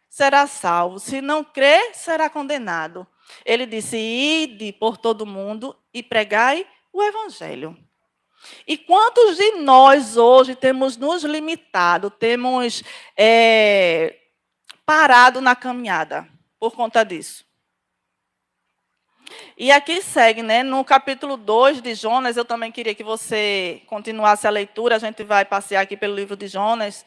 será 0.09 0.47
salvo. 0.47 0.99
Se 0.99 1.21
não 1.21 1.43
crer, 1.43 1.95
será 1.95 2.29
condenado. 2.29 3.07
Ele 3.45 3.65
disse: 3.65 3.97
Ide 3.97 4.73
por 4.73 4.97
todo 4.97 5.25
mundo 5.25 5.77
e 5.93 6.03
pregai 6.03 6.67
o 6.91 7.01
evangelho. 7.01 7.77
E 8.65 8.77
quantos 8.77 9.37
de 9.37 9.51
nós 9.57 10.17
hoje 10.17 10.55
temos 10.55 10.97
nos 10.97 11.23
limitado, 11.23 12.09
temos 12.09 12.83
é, 13.15 14.17
parado 14.85 15.41
na 15.41 15.55
caminhada 15.55 16.27
por 16.57 16.71
conta 16.71 17.03
disso? 17.03 17.48
E 19.57 19.71
aqui 19.71 20.01
segue, 20.01 20.41
né? 20.41 20.63
No 20.63 20.83
capítulo 20.83 21.37
2 21.37 21.81
de 21.81 21.93
Jonas, 21.93 22.37
eu 22.37 22.45
também 22.45 22.71
queria 22.71 22.95
que 22.95 23.03
você 23.03 23.81
continuasse 23.87 24.47
a 24.47 24.49
leitura, 24.49 24.95
a 24.95 24.99
gente 24.99 25.23
vai 25.23 25.45
passear 25.45 25.81
aqui 25.81 25.97
pelo 25.97 26.15
livro 26.15 26.35
de 26.35 26.47
Jonas. 26.47 27.05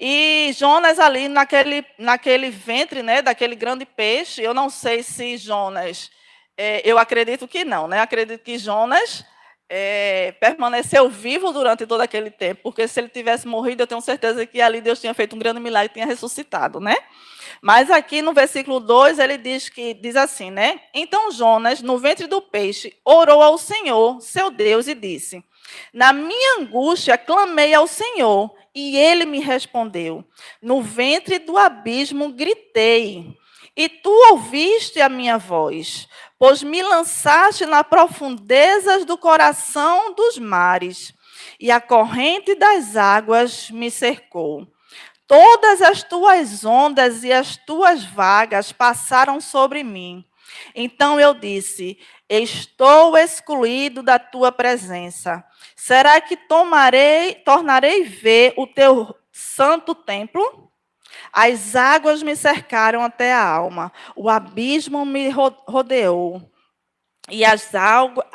E 0.00 0.52
Jonas 0.54 0.98
ali 0.98 1.28
naquele, 1.28 1.84
naquele 1.98 2.50
ventre, 2.50 3.02
né, 3.02 3.20
daquele 3.20 3.56
grande 3.56 3.84
peixe, 3.84 4.40
eu 4.40 4.54
não 4.54 4.70
sei 4.70 5.02
se 5.02 5.36
Jonas, 5.36 6.10
é, 6.56 6.80
eu 6.84 6.98
acredito 6.98 7.48
que 7.48 7.64
não, 7.64 7.88
né? 7.88 8.00
Acredito 8.00 8.42
que 8.42 8.58
Jonas 8.58 9.24
é, 9.68 10.32
permaneceu 10.40 11.08
vivo 11.08 11.52
durante 11.52 11.86
todo 11.86 12.00
aquele 12.00 12.30
tempo, 12.30 12.62
porque 12.62 12.88
se 12.88 13.00
ele 13.00 13.08
tivesse 13.08 13.46
morrido, 13.46 13.82
eu 13.82 13.86
tenho 13.86 14.00
certeza 14.00 14.46
que 14.46 14.60
ali 14.60 14.80
Deus 14.80 15.00
tinha 15.00 15.12
feito 15.12 15.36
um 15.36 15.38
grande 15.38 15.60
milagre 15.60 15.90
e 15.90 15.94
tinha 15.94 16.06
ressuscitado, 16.06 16.80
né? 16.80 16.96
Mas 17.60 17.90
aqui 17.90 18.22
no 18.22 18.32
versículo 18.32 18.80
2, 18.80 19.18
ele 19.18 19.36
diz 19.36 19.68
que 19.68 19.92
diz 19.94 20.16
assim, 20.16 20.50
né? 20.50 20.80
Então 20.94 21.30
Jonas, 21.32 21.82
no 21.82 21.98
ventre 21.98 22.26
do 22.26 22.40
peixe, 22.40 22.96
orou 23.04 23.42
ao 23.42 23.58
Senhor, 23.58 24.20
seu 24.20 24.50
Deus, 24.50 24.86
e 24.86 24.94
disse: 24.94 25.42
Na 25.92 26.12
minha 26.12 26.60
angústia 26.60 27.18
clamei 27.18 27.74
ao 27.74 27.86
Senhor, 27.86 28.54
e 28.74 28.96
ele 28.96 29.26
me 29.26 29.40
respondeu. 29.40 30.24
No 30.62 30.80
ventre 30.80 31.38
do 31.38 31.58
abismo 31.58 32.32
gritei, 32.32 33.36
e 33.76 33.88
tu 33.88 34.10
ouviste 34.30 35.00
a 35.00 35.08
minha 35.08 35.38
voz, 35.38 36.08
pois 36.38 36.62
me 36.62 36.82
lançaste 36.82 37.66
nas 37.66 37.86
profundezas 37.86 39.04
do 39.04 39.18
coração 39.18 40.14
dos 40.14 40.38
mares, 40.38 41.12
e 41.58 41.70
a 41.70 41.80
corrente 41.80 42.54
das 42.54 42.96
águas 42.96 43.70
me 43.70 43.90
cercou. 43.90 44.66
Todas 45.26 45.82
as 45.82 46.02
tuas 46.02 46.64
ondas 46.64 47.22
e 47.22 47.32
as 47.32 47.56
tuas 47.56 48.04
vagas 48.04 48.72
passaram 48.72 49.40
sobre 49.40 49.84
mim. 49.84 50.24
Então 50.74 51.20
eu 51.20 51.34
disse: 51.34 51.98
Estou 52.28 53.16
excluído 53.16 54.02
da 54.02 54.18
tua 54.18 54.50
presença. 54.50 55.44
Será 55.76 56.20
que 56.20 56.36
tomarei, 56.36 57.34
tornarei 57.34 58.04
ver 58.04 58.54
o 58.56 58.66
teu 58.66 59.14
santo 59.30 59.94
templo? 59.94 60.67
As 61.40 61.76
águas 61.76 62.20
me 62.20 62.34
cercaram 62.34 63.00
até 63.00 63.32
a 63.32 63.46
alma, 63.46 63.92
o 64.16 64.28
abismo 64.28 65.06
me 65.06 65.28
rodeou, 65.30 66.42
e 67.30 67.44
as, 67.44 67.76
algas, 67.76 68.26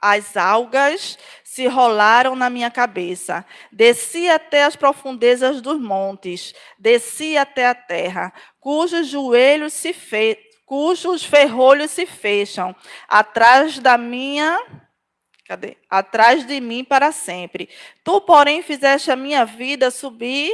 as 0.00 0.38
algas 0.38 1.18
se 1.44 1.66
rolaram 1.66 2.34
na 2.34 2.48
minha 2.48 2.70
cabeça. 2.70 3.44
Desci 3.70 4.30
até 4.30 4.64
as 4.64 4.74
profundezas 4.74 5.60
dos 5.60 5.78
montes, 5.78 6.54
desci 6.78 7.36
até 7.36 7.66
a 7.66 7.74
terra, 7.74 8.32
cujos 8.58 9.06
joelhos 9.06 9.74
se 9.74 9.92
fe... 9.92 10.38
cujos 10.64 11.22
ferrolhos 11.22 11.90
se 11.90 12.06
fecham 12.06 12.74
atrás 13.06 13.78
da 13.78 13.98
minha 13.98 14.58
Cadê? 15.44 15.76
Atrás 15.90 16.44
de 16.44 16.58
mim 16.58 16.82
para 16.82 17.12
sempre. 17.12 17.68
Tu, 18.02 18.20
porém, 18.22 18.62
fizeste 18.62 19.12
a 19.12 19.16
minha 19.16 19.44
vida 19.44 19.90
subir 19.90 20.50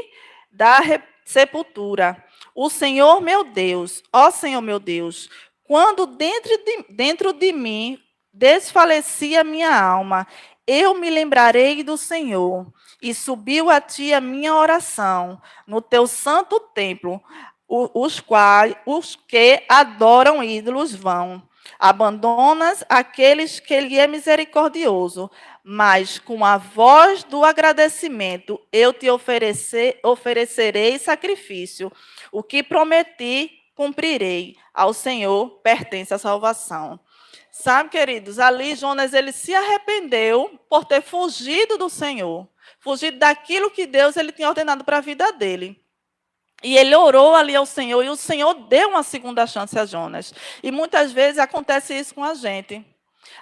da 0.51 0.81
sepultura. 1.25 2.23
O 2.55 2.69
Senhor 2.69 3.21
meu 3.21 3.45
Deus, 3.45 4.03
ó 4.13 4.31
Senhor 4.31 4.61
meu 4.61 4.79
Deus, 4.79 5.29
quando 5.65 6.07
dentro 6.07 6.57
de, 6.65 6.85
dentro 6.91 7.33
de 7.33 7.53
mim 7.53 7.99
desfalecia 8.33 9.45
minha 9.45 9.75
alma, 9.75 10.27
eu 10.67 10.95
me 10.95 11.11
lembrarei 11.11 11.83
do 11.83 11.97
Senhor, 11.97 12.67
e 13.01 13.13
subiu 13.13 13.69
a 13.69 13.81
ti 13.81 14.15
a 14.15 14.21
minha 14.21 14.55
oração 14.55 15.41
no 15.67 15.81
teu 15.81 16.07
santo 16.07 16.61
templo, 16.73 17.21
os 17.69 18.21
quais 18.21 18.77
os 18.87 19.17
que 19.17 19.65
adoram 19.69 20.45
ídolos 20.45 20.95
vão 20.95 21.43
Abandonas 21.79 22.85
aqueles 22.89 23.59
que 23.59 23.81
lhe 23.81 23.99
é 23.99 24.07
misericordioso, 24.07 25.31
mas 25.65 26.19
com 26.19 26.45
a 26.45 26.57
voz 26.57 27.23
do 27.25 27.45
agradecimento 27.45 28.61
eu 28.73 28.93
te 28.93 29.09
oferecer, 29.09 30.01
oferecerei 30.03 30.99
sacrifício. 30.99 31.93
O 32.33 32.43
que 32.43 32.63
prometi, 32.63 33.51
cumprirei. 33.75 34.57
Ao 34.75 34.93
Senhor 34.93 35.61
pertence 35.63 36.13
a 36.13 36.19
salvação. 36.19 36.99
Sabe, 37.51 37.91
queridos, 37.91 38.39
ali 38.39 38.75
Jonas 38.75 39.13
ele 39.13 39.31
se 39.31 39.55
arrependeu 39.55 40.59
por 40.69 40.85
ter 40.85 41.03
fugido 41.03 41.77
do 41.77 41.91
Senhor, 41.91 42.49
fugido 42.81 43.19
daquilo 43.19 43.71
que 43.71 43.87
Deus 43.87 44.17
ele 44.17 44.33
tinha 44.33 44.49
ordenado 44.49 44.83
para 44.85 44.97
a 44.97 45.03
vida 45.03 45.31
dele. 45.33 45.79
E 46.63 46.77
ele 46.77 46.95
orou 46.95 47.35
ali 47.35 47.55
ao 47.55 47.67
Senhor, 47.67 48.03
e 48.03 48.09
o 48.09 48.17
Senhor 48.17 48.55
deu 48.69 48.91
uma 48.91 49.03
segunda 49.03 49.47
chance 49.47 49.79
a 49.79 49.85
Jonas. 49.85 50.33
E 50.63 50.71
muitas 50.71 51.13
vezes 51.13 51.39
acontece 51.39 51.93
isso 51.93 52.15
com 52.15 52.25
a 52.25 52.35
gente. 52.35 52.85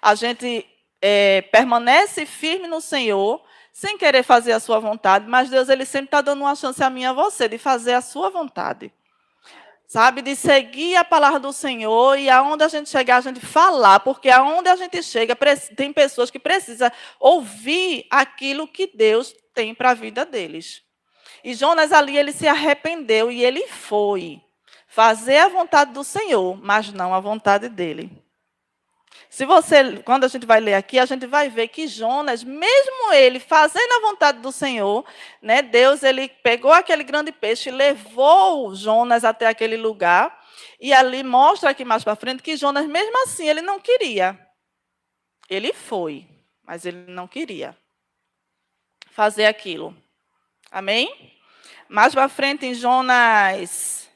A 0.02 0.14
gente 0.14 0.66
é, 1.00 1.42
permanece 1.42 2.26
firme 2.26 2.66
no 2.66 2.80
Senhor, 2.80 3.42
sem 3.72 3.96
querer 3.96 4.22
fazer 4.22 4.52
a 4.52 4.60
sua 4.60 4.78
vontade, 4.78 5.26
mas 5.28 5.48
Deus 5.48 5.68
ele 5.68 5.84
sempre 5.84 6.06
está 6.06 6.20
dando 6.20 6.40
uma 6.40 6.54
chance 6.54 6.82
a 6.82 6.90
mim 6.90 7.02
e 7.02 7.06
a 7.06 7.12
você 7.12 7.48
de 7.48 7.58
fazer 7.58 7.94
a 7.94 8.00
sua 8.00 8.30
vontade. 8.30 8.92
Sabe, 9.86 10.22
de 10.22 10.36
seguir 10.36 10.94
a 10.94 11.04
palavra 11.04 11.40
do 11.40 11.52
Senhor 11.52 12.16
e 12.16 12.30
aonde 12.30 12.62
a 12.62 12.68
gente 12.68 12.88
chegar, 12.88 13.16
a 13.16 13.20
gente 13.20 13.40
falar, 13.40 13.98
porque 14.00 14.30
aonde 14.30 14.68
a 14.68 14.76
gente 14.76 15.02
chega, 15.02 15.36
tem 15.74 15.92
pessoas 15.92 16.30
que 16.30 16.38
precisam 16.38 16.92
ouvir 17.18 18.06
aquilo 18.08 18.68
que 18.68 18.86
Deus 18.94 19.34
tem 19.52 19.74
para 19.74 19.90
a 19.90 19.94
vida 19.94 20.24
deles. 20.24 20.84
E 21.42 21.54
Jonas 21.54 21.90
ali, 21.90 22.16
ele 22.16 22.30
se 22.30 22.46
arrependeu 22.46 23.32
e 23.32 23.42
ele 23.42 23.66
foi 23.66 24.40
fazer 24.86 25.38
a 25.38 25.48
vontade 25.48 25.92
do 25.92 26.04
Senhor, 26.04 26.56
mas 26.62 26.92
não 26.92 27.12
a 27.12 27.18
vontade 27.18 27.68
dele. 27.68 28.10
Se 29.29 29.44
você, 29.44 29.99
quando 30.03 30.25
a 30.25 30.29
gente 30.29 30.46
vai 30.46 30.61
ler 30.61 30.75
aqui, 30.75 30.99
a 30.99 31.07
gente 31.07 31.27
vai 31.27 31.49
ver 31.49 31.68
que 31.68 31.87
Jonas, 31.87 32.42
mesmo 32.42 33.12
ele 33.12 33.38
fazendo 33.38 33.92
a 33.92 34.01
vontade 34.01 34.40
do 34.40 34.51
Senhor, 34.51 35.05
né, 35.40 35.62
Deus 35.62 36.03
ele 36.03 36.29
pegou 36.29 36.73
aquele 36.73 37.05
grande 37.05 37.31
peixe, 37.31 37.70
levou 37.70 38.75
Jonas 38.75 39.25
até 39.25 39.46
aquele 39.46 39.77
lugar, 39.77 40.37
e 40.81 40.92
ali 40.92 41.23
mostra 41.23 41.70
aqui 41.70 41.85
mais 41.85 42.03
para 42.03 42.16
frente 42.16 42.42
que 42.42 42.57
Jonas, 42.57 42.87
mesmo 42.87 43.23
assim, 43.23 43.49
ele 43.49 43.62
não 43.62 43.79
queria. 43.79 44.38
Ele 45.49 45.73
foi, 45.73 46.27
mas 46.64 46.85
ele 46.85 47.11
não 47.12 47.29
queria 47.29 47.77
fazer 49.11 49.46
aquilo. 49.46 49.96
Amém? 50.70 51.37
Mais 51.88 52.14
para 52.14 52.29
frente 52.29 52.66
em 52.66 52.75
Jonas, 52.75 54.10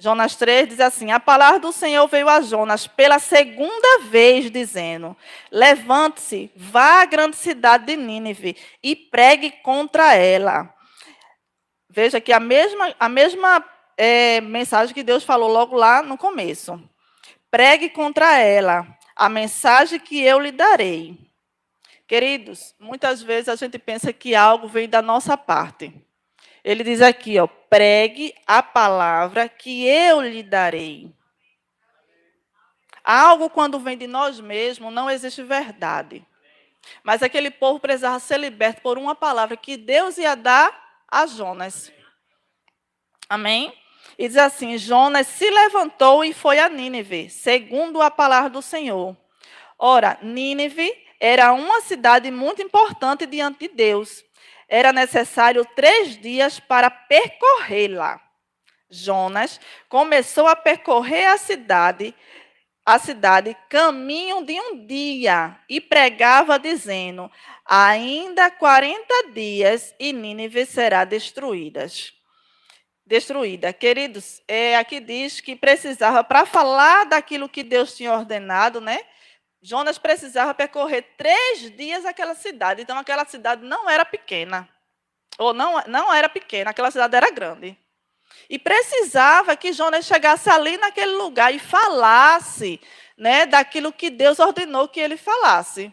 Jonas 0.00 0.36
3 0.36 0.68
diz 0.68 0.80
assim: 0.80 1.10
A 1.10 1.18
palavra 1.18 1.58
do 1.58 1.72
Senhor 1.72 2.06
veio 2.06 2.28
a 2.28 2.40
Jonas 2.40 2.86
pela 2.86 3.18
segunda 3.18 4.04
vez, 4.04 4.48
dizendo: 4.50 5.16
Levante-se, 5.50 6.52
vá 6.54 7.02
à 7.02 7.04
grande 7.04 7.36
cidade 7.36 7.86
de 7.86 7.96
Nínive 7.96 8.56
e 8.80 8.94
pregue 8.94 9.50
contra 9.62 10.14
ela. 10.14 10.72
Veja 11.90 12.20
que 12.20 12.32
a 12.32 12.38
mesma, 12.38 12.94
a 13.00 13.08
mesma 13.08 13.64
é, 13.96 14.40
mensagem 14.40 14.94
que 14.94 15.02
Deus 15.02 15.24
falou 15.24 15.50
logo 15.50 15.74
lá 15.74 16.00
no 16.00 16.16
começo. 16.16 16.80
Pregue 17.50 17.88
contra 17.90 18.38
ela 18.38 18.86
a 19.16 19.28
mensagem 19.28 19.98
que 19.98 20.22
eu 20.22 20.38
lhe 20.38 20.52
darei. 20.52 21.18
Queridos, 22.06 22.72
muitas 22.78 23.20
vezes 23.20 23.48
a 23.48 23.56
gente 23.56 23.78
pensa 23.78 24.12
que 24.12 24.34
algo 24.34 24.68
vem 24.68 24.88
da 24.88 25.02
nossa 25.02 25.36
parte. 25.36 25.92
Ele 26.64 26.84
diz 26.84 27.00
aqui, 27.00 27.38
ó, 27.38 27.46
pregue 27.46 28.34
a 28.46 28.62
palavra 28.62 29.48
que 29.48 29.86
eu 29.86 30.20
lhe 30.20 30.42
darei. 30.42 31.12
Algo 33.04 33.48
quando 33.48 33.78
vem 33.78 33.96
de 33.96 34.06
nós 34.06 34.38
mesmos 34.38 34.92
não 34.92 35.08
existe 35.08 35.42
verdade. 35.42 36.26
Mas 37.02 37.22
aquele 37.22 37.50
povo 37.50 37.80
precisava 37.80 38.18
ser 38.18 38.38
liberto 38.38 38.82
por 38.82 38.98
uma 38.98 39.14
palavra 39.14 39.56
que 39.56 39.76
Deus 39.76 40.18
ia 40.18 40.34
dar 40.34 41.02
a 41.10 41.26
Jonas. 41.26 41.92
Amém? 43.28 43.72
E 44.18 44.26
diz 44.26 44.36
assim: 44.36 44.76
Jonas 44.76 45.26
se 45.26 45.48
levantou 45.48 46.24
e 46.24 46.32
foi 46.32 46.58
a 46.58 46.68
Nínive, 46.68 47.30
segundo 47.30 48.02
a 48.02 48.10
palavra 48.10 48.50
do 48.50 48.60
Senhor. 48.60 49.16
Ora, 49.78 50.18
Nínive 50.22 50.92
era 51.20 51.52
uma 51.52 51.80
cidade 51.80 52.30
muito 52.30 52.62
importante 52.62 53.26
diante 53.26 53.60
de 53.60 53.68
Deus. 53.68 54.24
Era 54.68 54.92
necessário 54.92 55.64
três 55.74 56.20
dias 56.20 56.60
para 56.60 56.90
percorrê-la. 56.90 58.20
Jonas 58.90 59.60
começou 59.88 60.46
a 60.46 60.56
percorrer 60.56 61.26
a 61.26 61.38
cidade, 61.38 62.14
a 62.84 62.98
cidade, 62.98 63.56
caminho 63.68 64.44
de 64.44 64.58
um 64.58 64.86
dia, 64.86 65.58
e 65.68 65.80
pregava 65.80 66.58
dizendo: 66.58 67.30
Ainda 67.64 68.50
40 68.50 69.32
dias 69.34 69.94
e 69.98 70.12
Nínive 70.12 70.64
será 70.64 71.04
destruída. 71.04 71.86
destruída. 73.06 73.72
Queridos, 73.72 74.42
é, 74.48 74.76
aqui 74.76 75.00
diz 75.00 75.40
que 75.40 75.56
precisava, 75.56 76.22
para 76.24 76.46
falar 76.46 77.04
daquilo 77.04 77.48
que 77.48 77.62
Deus 77.62 77.94
tinha 77.94 78.12
ordenado, 78.12 78.80
né? 78.80 79.00
Jonas 79.60 79.98
precisava 79.98 80.54
percorrer 80.54 81.02
três 81.16 81.70
dias 81.76 82.04
aquela 82.04 82.34
cidade. 82.34 82.82
Então, 82.82 82.98
aquela 82.98 83.24
cidade 83.24 83.64
não 83.64 83.88
era 83.88 84.04
pequena. 84.04 84.68
Ou 85.38 85.52
não, 85.52 85.82
não 85.86 86.12
era 86.12 86.28
pequena, 86.28 86.70
aquela 86.70 86.90
cidade 86.90 87.16
era 87.16 87.30
grande. 87.30 87.76
E 88.48 88.58
precisava 88.58 89.56
que 89.56 89.72
Jonas 89.72 90.06
chegasse 90.06 90.48
ali 90.50 90.76
naquele 90.76 91.12
lugar 91.12 91.54
e 91.54 91.58
falasse 91.58 92.80
né, 93.16 93.46
daquilo 93.46 93.92
que 93.92 94.10
Deus 94.10 94.38
ordenou 94.38 94.88
que 94.88 95.00
ele 95.00 95.16
falasse. 95.16 95.92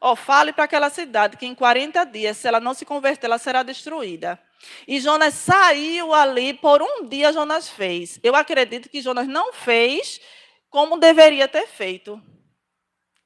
Oh, 0.00 0.16
fale 0.16 0.52
para 0.52 0.64
aquela 0.64 0.88
cidade 0.88 1.36
que 1.36 1.44
em 1.44 1.54
40 1.54 2.04
dias, 2.06 2.38
se 2.38 2.48
ela 2.48 2.58
não 2.58 2.72
se 2.72 2.86
converter, 2.86 3.26
ela 3.26 3.38
será 3.38 3.62
destruída. 3.62 4.40
E 4.86 4.98
Jonas 5.00 5.34
saiu 5.34 6.14
ali, 6.14 6.54
por 6.54 6.82
um 6.82 7.06
dia 7.06 7.32
Jonas 7.32 7.68
fez. 7.68 8.18
Eu 8.22 8.34
acredito 8.34 8.88
que 8.88 9.02
Jonas 9.02 9.28
não 9.28 9.52
fez 9.52 10.20
como 10.70 10.98
deveria 10.98 11.46
ter 11.46 11.66
feito. 11.66 12.20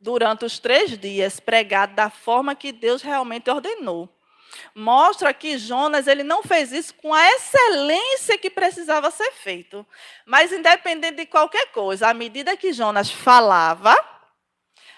Durante 0.05 0.45
os 0.45 0.59
três 0.59 0.99
dias, 0.99 1.41
pregado 1.41 1.95
da 1.95 2.11
forma 2.11 2.55
que 2.55 2.73
Deus 2.73 3.01
realmente 3.01 3.51
ordenou 3.51 4.07
mostra 4.73 5.35
que 5.35 5.59
Jonas 5.59 6.07
ele 6.07 6.23
não 6.23 6.43
fez 6.43 6.71
isso 6.71 6.95
com 6.95 7.13
a 7.13 7.27
excelência 7.27 8.39
que 8.39 8.51
precisava 8.51 9.11
ser 9.11 9.33
feito. 9.33 9.85
Mas 10.27 10.53
independente 10.53 11.17
de 11.17 11.27
qualquer 11.27 11.73
coisa, 11.73 12.09
à 12.09 12.15
medida 12.15 12.57
que 12.57 12.73
Jonas 12.73 13.11
falava, 13.11 13.97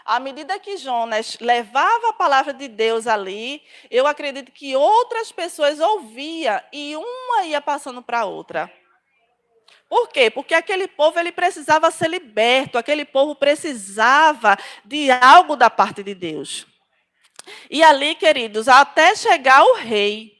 à 0.05 0.19
medida 0.19 0.59
que 0.59 0.77
Jonas 0.77 1.39
levava 1.41 2.09
a 2.09 2.13
palavra 2.13 2.53
de 2.53 2.67
Deus 2.67 3.07
ali, 3.07 3.63
eu 3.91 4.07
acredito 4.07 4.51
que 4.51 4.77
outras 4.77 5.31
pessoas 5.31 5.81
ouviam 5.81 6.61
e 6.73 6.97
uma 6.97 7.45
ia 7.45 7.61
passando 7.61 8.03
para 8.03 8.27
outra. 8.27 8.71
Por 9.89 10.09
quê? 10.09 10.31
Porque 10.31 10.55
aquele 10.55 10.89
povo 10.89 11.19
ele 11.19 11.31
precisava 11.31 11.91
ser 11.91 12.11
liberto, 12.11 12.77
aquele 12.77 13.05
povo 13.05 13.35
precisava 13.37 14.59
de 14.85 15.11
algo 15.11 15.57
da 15.57 15.71
parte 15.71 16.03
de 16.03 16.15
Deus. 16.15 16.67
E 17.71 17.83
ali, 17.83 18.15
queridos, 18.17 18.69
até 18.69 19.15
chegar 19.15 19.63
o 19.63 19.75
rei, 19.75 20.37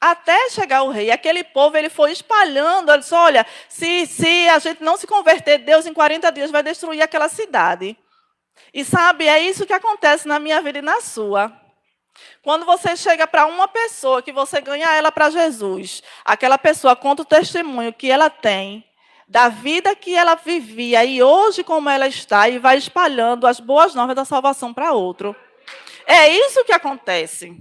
até 0.00 0.50
chegar 0.50 0.82
o 0.82 0.90
rei, 0.90 1.10
aquele 1.10 1.42
povo 1.42 1.76
ele 1.76 1.88
foi 1.88 2.12
espalhando, 2.12 2.92
ele 2.92 3.00
disse, 3.00 3.14
olha, 3.14 3.46
se, 3.68 4.06
se 4.06 4.48
a 4.48 4.58
gente 4.58 4.82
não 4.82 4.96
se 4.96 5.06
converter, 5.06 5.58
Deus 5.58 5.86
em 5.86 5.94
40 5.94 6.30
dias 6.30 6.50
vai 6.50 6.62
destruir 6.62 7.00
aquela 7.02 7.28
cidade. 7.28 7.96
E 8.72 8.84
sabe, 8.84 9.26
é 9.26 9.40
isso 9.40 9.66
que 9.66 9.72
acontece 9.72 10.28
na 10.28 10.38
minha 10.38 10.60
vida 10.60 10.78
e 10.78 10.82
na 10.82 11.00
sua. 11.00 11.52
Quando 12.42 12.64
você 12.64 12.96
chega 12.96 13.26
para 13.26 13.46
uma 13.46 13.68
pessoa 13.68 14.22
que 14.22 14.32
você 14.32 14.60
ganha 14.60 14.94
ela 14.94 15.12
para 15.12 15.30
Jesus, 15.30 16.02
aquela 16.24 16.58
pessoa 16.58 16.96
conta 16.96 17.22
o 17.22 17.24
testemunho 17.26 17.92
que 17.92 18.10
ela 18.10 18.30
tem, 18.30 18.84
da 19.28 19.48
vida 19.48 19.94
que 19.94 20.14
ela 20.14 20.34
vivia 20.34 21.04
e 21.04 21.22
hoje 21.22 21.62
como 21.62 21.90
ela 21.90 22.06
está 22.06 22.48
e 22.48 22.58
vai 22.58 22.78
espalhando 22.78 23.46
as 23.46 23.60
boas 23.60 23.94
novas 23.94 24.16
da 24.16 24.24
salvação 24.24 24.72
para 24.72 24.92
outro. 24.92 25.36
É 26.06 26.28
isso 26.30 26.64
que 26.64 26.72
acontece. 26.72 27.54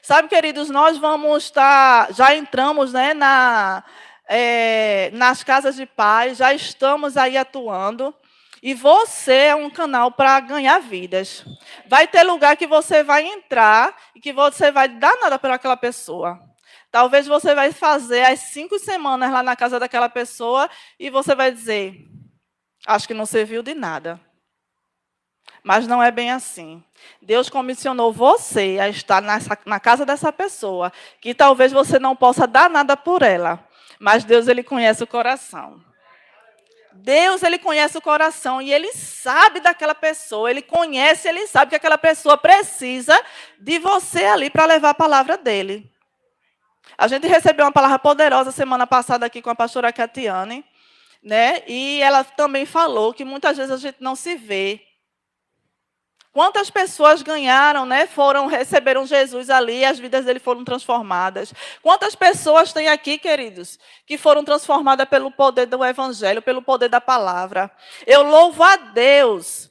Sabe, 0.00 0.28
queridos, 0.28 0.70
nós 0.70 0.96
vamos 0.96 1.44
estar, 1.44 2.12
já 2.14 2.34
entramos 2.34 2.94
né, 2.94 3.12
na, 3.12 3.84
é, 4.26 5.10
nas 5.12 5.44
casas 5.44 5.76
de 5.76 5.84
paz, 5.84 6.38
já 6.38 6.54
estamos 6.54 7.18
aí 7.18 7.36
atuando. 7.36 8.14
E 8.62 8.74
você 8.74 9.32
é 9.32 9.54
um 9.54 9.70
canal 9.70 10.12
para 10.12 10.38
ganhar 10.40 10.78
vidas. 10.80 11.44
Vai 11.86 12.06
ter 12.06 12.22
lugar 12.22 12.56
que 12.56 12.66
você 12.66 13.02
vai 13.02 13.26
entrar 13.26 13.96
e 14.14 14.20
que 14.20 14.32
você 14.32 14.70
vai 14.70 14.88
dar 14.88 15.16
nada 15.20 15.38
para 15.38 15.54
aquela 15.54 15.76
pessoa. 15.76 16.38
Talvez 16.90 17.26
você 17.26 17.54
vai 17.54 17.72
fazer 17.72 18.22
as 18.22 18.40
cinco 18.40 18.78
semanas 18.78 19.30
lá 19.30 19.42
na 19.42 19.56
casa 19.56 19.78
daquela 19.78 20.08
pessoa 20.08 20.68
e 20.98 21.08
você 21.08 21.34
vai 21.34 21.52
dizer, 21.52 22.06
acho 22.86 23.06
que 23.06 23.14
não 23.14 23.24
serviu 23.24 23.62
de 23.62 23.74
nada. 23.74 24.20
Mas 25.62 25.86
não 25.86 26.02
é 26.02 26.10
bem 26.10 26.30
assim. 26.30 26.82
Deus 27.22 27.48
comissionou 27.48 28.12
você 28.12 28.78
a 28.80 28.88
estar 28.88 29.22
nessa, 29.22 29.56
na 29.64 29.78
casa 29.78 30.04
dessa 30.04 30.32
pessoa, 30.32 30.92
que 31.20 31.34
talvez 31.34 31.70
você 31.70 31.98
não 31.98 32.16
possa 32.16 32.46
dar 32.46 32.68
nada 32.68 32.96
por 32.96 33.22
ela, 33.22 33.66
mas 33.98 34.24
Deus 34.24 34.48
ele 34.48 34.62
conhece 34.62 35.02
o 35.04 35.06
coração. 35.06 35.82
Deus 36.92 37.42
ele 37.42 37.58
conhece 37.58 37.96
o 37.96 38.02
coração 38.02 38.60
e 38.60 38.72
ele 38.72 38.92
sabe 38.92 39.60
daquela 39.60 39.94
pessoa, 39.94 40.50
ele 40.50 40.62
conhece, 40.62 41.28
ele 41.28 41.46
sabe 41.46 41.70
que 41.70 41.76
aquela 41.76 41.98
pessoa 41.98 42.36
precisa 42.36 43.18
de 43.58 43.78
você 43.78 44.24
ali 44.24 44.50
para 44.50 44.64
levar 44.64 44.90
a 44.90 44.94
palavra 44.94 45.36
dele. 45.36 45.90
A 46.98 47.08
gente 47.08 47.26
recebeu 47.26 47.64
uma 47.64 47.72
palavra 47.72 47.98
poderosa 47.98 48.50
semana 48.50 48.86
passada 48.86 49.24
aqui 49.24 49.40
com 49.40 49.50
a 49.50 49.54
pastora 49.54 49.92
Catiane, 49.92 50.64
né? 51.22 51.62
E 51.66 52.02
ela 52.02 52.24
também 52.24 52.66
falou 52.66 53.14
que 53.14 53.24
muitas 53.24 53.56
vezes 53.56 53.72
a 53.72 53.76
gente 53.76 53.98
não 54.00 54.14
se 54.16 54.34
vê. 54.36 54.89
Quantas 56.32 56.70
pessoas 56.70 57.22
ganharam, 57.22 57.84
né? 57.84 58.06
Foram, 58.06 58.46
receberam 58.46 59.04
Jesus 59.04 59.50
ali, 59.50 59.84
as 59.84 59.98
vidas 59.98 60.24
dele 60.24 60.38
foram 60.38 60.64
transformadas. 60.64 61.52
Quantas 61.82 62.14
pessoas 62.14 62.72
tem 62.72 62.88
aqui, 62.88 63.18
queridos, 63.18 63.78
que 64.06 64.16
foram 64.16 64.44
transformadas 64.44 65.08
pelo 65.08 65.32
poder 65.32 65.66
do 65.66 65.84
Evangelho, 65.84 66.40
pelo 66.40 66.62
poder 66.62 66.88
da 66.88 67.00
palavra? 67.00 67.68
Eu 68.06 68.22
louvo 68.22 68.62
a 68.62 68.76
Deus 68.76 69.70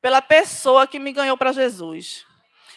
pela 0.00 0.20
pessoa 0.20 0.88
que 0.88 0.98
me 0.98 1.12
ganhou 1.12 1.36
para 1.36 1.52
Jesus. 1.52 2.26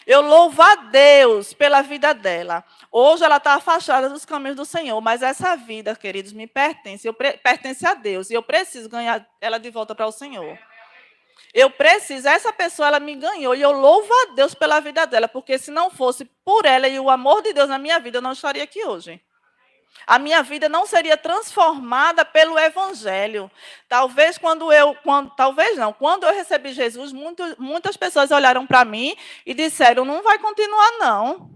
Eu 0.06 0.20
louvo 0.20 0.62
a 0.62 0.76
Deus 0.76 1.52
pela 1.52 1.82
vida 1.82 2.14
dela. 2.14 2.64
Hoje 2.92 3.24
ela 3.24 3.38
está 3.38 3.54
afastada 3.54 4.08
dos 4.08 4.24
caminhos 4.24 4.56
do 4.56 4.64
Senhor, 4.64 5.00
mas 5.00 5.20
essa 5.20 5.56
vida, 5.56 5.96
queridos, 5.96 6.32
me 6.32 6.46
pertence. 6.46 7.08
Eu 7.08 7.12
pertence 7.12 7.84
a 7.84 7.94
Deus 7.94 8.30
e 8.30 8.34
eu 8.34 8.42
preciso 8.42 8.88
ganhar 8.88 9.26
ela 9.40 9.58
de 9.58 9.68
volta 9.68 9.96
para 9.96 10.06
o 10.06 10.12
Senhor. 10.12 10.56
Eu 11.52 11.70
preciso, 11.70 12.28
essa 12.28 12.52
pessoa 12.52 12.88
ela 12.88 13.00
me 13.00 13.14
ganhou 13.14 13.54
e 13.54 13.62
eu 13.62 13.72
louvo 13.72 14.12
a 14.12 14.34
Deus 14.34 14.54
pela 14.54 14.80
vida 14.80 15.06
dela, 15.06 15.28
porque 15.28 15.58
se 15.58 15.70
não 15.70 15.90
fosse 15.90 16.24
por 16.44 16.66
ela 16.66 16.88
e 16.88 16.98
o 17.00 17.10
amor 17.10 17.42
de 17.42 17.52
Deus 17.52 17.68
na 17.68 17.78
minha 17.78 17.98
vida, 17.98 18.18
eu 18.18 18.22
não 18.22 18.32
estaria 18.32 18.62
aqui 18.62 18.84
hoje 18.84 19.20
a 20.06 20.18
minha 20.18 20.42
vida 20.42 20.68
não 20.68 20.86
seria 20.86 21.16
transformada 21.16 22.24
pelo 22.24 22.58
evangelho. 22.58 23.50
Talvez 23.88 24.38
quando 24.38 24.72
eu, 24.72 24.94
quando, 25.02 25.30
talvez 25.30 25.76
não, 25.76 25.92
quando 25.92 26.24
eu 26.24 26.32
recebi 26.32 26.72
Jesus, 26.72 27.12
muito, 27.12 27.42
muitas 27.58 27.96
pessoas 27.96 28.30
olharam 28.30 28.66
para 28.66 28.84
mim 28.84 29.16
e 29.44 29.52
disseram: 29.52 30.04
não 30.04 30.22
vai 30.22 30.38
continuar 30.38 30.92
não. 30.98 31.50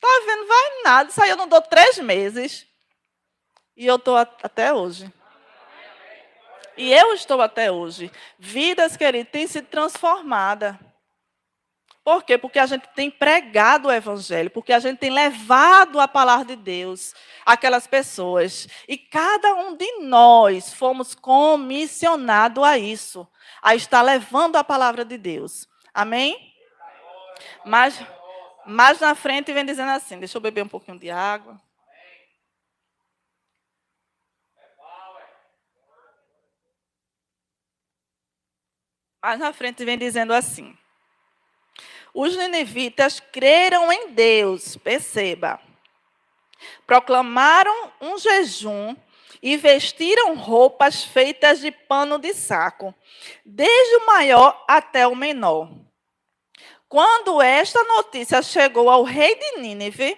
Tá 0.00 0.08
vendo? 0.26 0.46
Vai 0.46 0.82
nada. 0.82 1.10
Isso 1.10 1.22
aí 1.22 1.30
eu 1.30 1.36
não 1.36 1.46
dou 1.46 1.62
três 1.62 1.98
meses. 1.98 2.66
E 3.76 3.86
eu 3.86 3.96
estou 3.96 4.16
até 4.16 4.72
hoje. 4.72 5.10
E 6.76 6.92
eu 6.92 7.12
estou 7.12 7.40
até 7.40 7.70
hoje. 7.70 8.10
Vidas, 8.38 8.96
queridos, 8.96 9.30
têm 9.30 9.46
sido 9.46 9.66
transformadas. 9.66 10.76
Por 12.04 12.24
quê? 12.24 12.36
Porque 12.36 12.58
a 12.58 12.66
gente 12.66 12.88
tem 12.96 13.08
pregado 13.10 13.86
o 13.86 13.92
Evangelho, 13.92 14.50
porque 14.50 14.72
a 14.72 14.80
gente 14.80 14.98
tem 14.98 15.10
levado 15.10 16.00
a 16.00 16.08
palavra 16.08 16.44
de 16.44 16.56
Deus 16.56 17.14
àquelas 17.46 17.86
pessoas. 17.86 18.66
E 18.88 18.98
cada 18.98 19.54
um 19.54 19.76
de 19.76 20.00
nós 20.00 20.72
fomos 20.72 21.14
comissionados 21.14 22.64
a 22.64 22.76
isso, 22.76 23.26
a 23.62 23.76
estar 23.76 24.02
levando 24.02 24.56
a 24.56 24.64
palavra 24.64 25.04
de 25.04 25.16
Deus. 25.16 25.68
Amém? 25.94 26.52
Mas, 27.64 28.00
mais 28.66 28.98
na 28.98 29.14
frente 29.14 29.52
vem 29.52 29.64
dizendo 29.64 29.92
assim: 29.92 30.18
deixa 30.18 30.36
eu 30.36 30.42
beber 30.42 30.64
um 30.64 30.68
pouquinho 30.68 30.98
de 30.98 31.08
água. 31.08 31.60
Mais 39.22 39.38
na 39.38 39.52
frente 39.52 39.84
vem 39.84 39.96
dizendo 39.96 40.34
assim. 40.34 40.76
Os 42.12 42.36
ninivitas 42.36 43.20
creram 43.20 43.92
em 43.92 44.08
Deus, 44.08 44.76
perceba. 44.76 45.60
Proclamaram 46.86 47.92
um 48.00 48.18
jejum 48.18 48.96
e 49.42 49.56
vestiram 49.56 50.34
roupas 50.34 51.04
feitas 51.04 51.60
de 51.60 51.70
pano 51.70 52.18
de 52.18 52.34
saco, 52.34 52.94
desde 53.44 53.96
o 53.96 54.06
maior 54.06 54.64
até 54.68 55.06
o 55.06 55.16
menor. 55.16 55.70
Quando 56.88 57.40
esta 57.40 57.82
notícia 57.84 58.42
chegou 58.42 58.90
ao 58.90 59.02
rei 59.02 59.34
de 59.34 59.60
Nínive, 59.60 60.16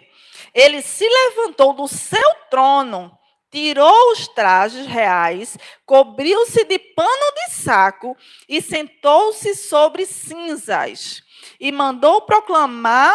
ele 0.53 0.83
se 0.83 1.09
levantou 1.09 1.73
do 1.73 1.87
seu 1.87 2.35
trono, 2.51 3.17
tirou 3.55 4.11
os 4.11 4.27
trajes 4.27 4.85
reais, 4.85 5.57
cobriu-se 5.87 6.65
de 6.65 6.77
pano 6.77 7.33
de 7.37 7.55
saco 7.55 8.17
e 8.49 8.61
sentou-se 8.61 9.55
sobre 9.55 10.05
cinzas 10.07 11.23
e 11.61 11.71
mandou 11.71 12.23
proclamar 12.23 13.15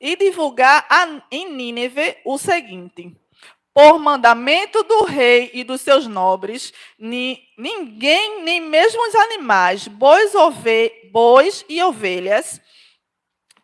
e 0.00 0.14
divulgar 0.14 0.86
em 1.28 1.52
Nínive 1.52 2.16
o 2.24 2.38
seguinte: 2.38 3.16
por 3.74 3.98
mandamento 3.98 4.84
do 4.84 5.02
rei 5.02 5.50
e 5.52 5.64
dos 5.64 5.80
seus 5.80 6.06
nobres, 6.06 6.72
ni, 6.96 7.42
ninguém, 7.58 8.44
nem 8.44 8.60
mesmo 8.60 9.04
os 9.08 9.14
animais, 9.16 9.88
bois, 9.88 10.36
ove, 10.36 11.10
bois 11.10 11.64
e 11.68 11.82
ovelhas, 11.82 12.60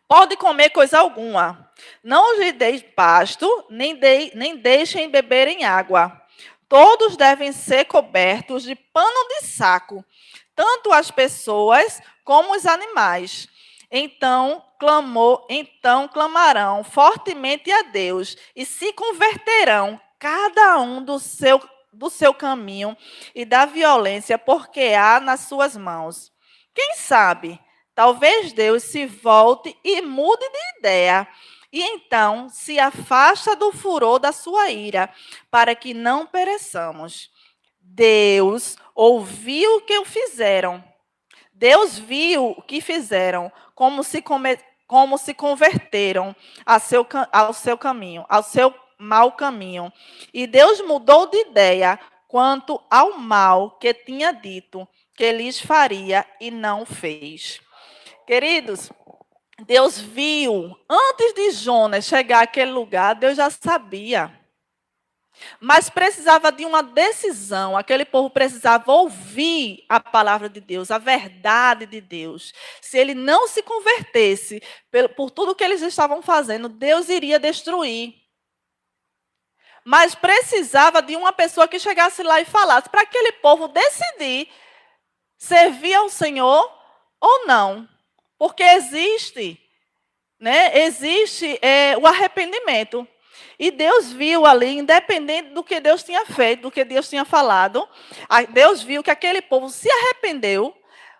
pode 0.09 0.35
comer 0.35 0.71
coisa 0.71 0.99
alguma. 0.99 1.66
Não 2.03 2.39
lhe 2.39 2.51
deis 2.51 2.81
pasto, 2.81 3.65
nem, 3.69 3.95
de, 3.95 4.31
nem 4.35 4.57
deixem 4.57 5.09
beberem 5.09 5.65
água. 5.65 6.21
Todos 6.69 7.15
devem 7.15 7.51
ser 7.51 7.85
cobertos 7.85 8.63
de 8.63 8.75
pano 8.75 9.27
de 9.29 9.47
saco, 9.47 10.03
tanto 10.55 10.91
as 10.91 11.09
pessoas 11.09 12.01
como 12.23 12.55
os 12.55 12.65
animais. 12.65 13.47
Então 13.89 14.63
clamou, 14.77 15.45
então 15.49 16.07
clamarão 16.07 16.83
fortemente 16.83 17.71
a 17.71 17.83
Deus 17.83 18.35
e 18.55 18.65
se 18.65 18.91
converterão 18.93 19.99
cada 20.19 20.77
um 20.79 21.01
do 21.03 21.19
seu 21.19 21.61
do 21.93 22.11
seu 22.11 22.31
caminho 22.31 22.95
e 23.33 23.43
da 23.43 23.65
violência 23.65 24.37
porque 24.37 24.93
há 24.93 25.19
nas 25.19 25.41
suas 25.41 25.75
mãos. 25.75 26.31
Quem 26.73 26.93
sabe, 26.95 27.59
talvez 27.95 28.53
Deus 28.53 28.83
se 28.83 29.07
volte 29.07 29.75
e 29.83 29.99
mude 30.03 30.47
de 30.47 30.79
ideia 30.79 31.27
e 31.71 31.81
então 31.81 32.47
se 32.49 32.79
afasta 32.79 33.55
do 33.55 33.71
furor 33.71 34.19
da 34.19 34.31
sua 34.31 34.69
ira, 34.69 35.09
para 35.51 35.75
que 35.75 35.93
não 35.93 36.25
pereçamos. 36.25 37.29
Deus 37.79 38.77
ouviu 38.95 39.77
o 39.77 39.81
que 39.81 40.03
fizeram. 40.05 40.83
Deus 41.53 41.97
viu 41.97 42.51
o 42.51 42.61
que 42.61 42.79
fizeram, 42.79 43.51
como 43.73 44.03
se, 44.03 44.21
come, 44.21 44.57
como 44.85 45.17
se 45.17 45.33
converteram 45.33 46.35
ao 46.65 46.79
seu, 46.79 47.05
ao 47.31 47.53
seu 47.53 47.77
caminho, 47.77 48.25
ao 48.29 48.43
seu 48.43 48.73
mau 48.97 49.31
caminho. 49.31 49.91
E 50.33 50.45
Deus 50.47 50.81
mudou 50.81 51.27
de 51.27 51.37
ideia 51.37 51.99
quanto 52.27 52.81
ao 52.89 53.17
mal 53.17 53.71
que 53.71 53.93
tinha 53.93 54.31
dito 54.31 54.87
que 55.15 55.31
lhes 55.31 55.59
faria 55.59 56.25
e 56.39 56.51
não 56.51 56.85
fez. 56.85 57.59
Queridos, 58.27 58.91
Deus 59.65 59.99
viu, 59.99 60.77
antes 60.89 61.33
de 61.33 61.51
Jonas 61.51 62.05
chegar 62.05 62.43
àquele 62.43 62.71
lugar, 62.71 63.15
Deus 63.15 63.35
já 63.35 63.49
sabia. 63.49 64.31
Mas 65.59 65.89
precisava 65.89 66.51
de 66.51 66.65
uma 66.65 66.81
decisão, 66.81 67.77
aquele 67.77 68.05
povo 68.05 68.29
precisava 68.29 68.91
ouvir 68.91 69.85
a 69.87 69.99
palavra 69.99 70.49
de 70.49 70.59
Deus, 70.59 70.89
a 70.91 70.97
verdade 70.97 71.85
de 71.85 72.01
Deus. 72.01 72.53
Se 72.81 72.97
ele 72.97 73.13
não 73.13 73.47
se 73.47 73.61
convertesse 73.61 74.61
por 75.15 75.31
tudo 75.31 75.55
que 75.55 75.63
eles 75.63 75.81
estavam 75.81 76.21
fazendo, 76.21 76.69
Deus 76.69 77.09
iria 77.09 77.39
destruir. 77.39 78.15
Mas 79.83 80.15
precisava 80.15 81.01
de 81.01 81.15
uma 81.15 81.31
pessoa 81.31 81.67
que 81.67 81.79
chegasse 81.79 82.21
lá 82.21 82.41
e 82.41 82.45
falasse 82.45 82.89
para 82.89 83.01
aquele 83.01 83.31
povo 83.33 83.67
decidir 83.67 84.49
servir 85.37 85.93
ao 85.93 86.09
Senhor 86.09 86.71
ou 87.21 87.45
não. 87.45 87.87
Porque 88.37 88.63
existe, 88.63 89.59
né? 90.39 90.79
Existe 90.79 91.57
é, 91.61 91.97
o 91.97 92.05
arrependimento. 92.05 93.07
E 93.59 93.71
Deus 93.71 94.11
viu 94.11 94.45
ali, 94.45 94.77
independente 94.77 95.49
do 95.49 95.63
que 95.63 95.79
Deus 95.79 96.03
tinha 96.03 96.25
feito, 96.25 96.63
do 96.63 96.71
que 96.71 96.83
Deus 96.83 97.09
tinha 97.09 97.25
falado, 97.25 97.87
Deus 98.49 98.83
viu 98.83 99.01
que 99.01 99.09
aquele 99.09 99.41
povo 99.41 99.69
se 99.69 99.89
arrependeu, 99.89 100.75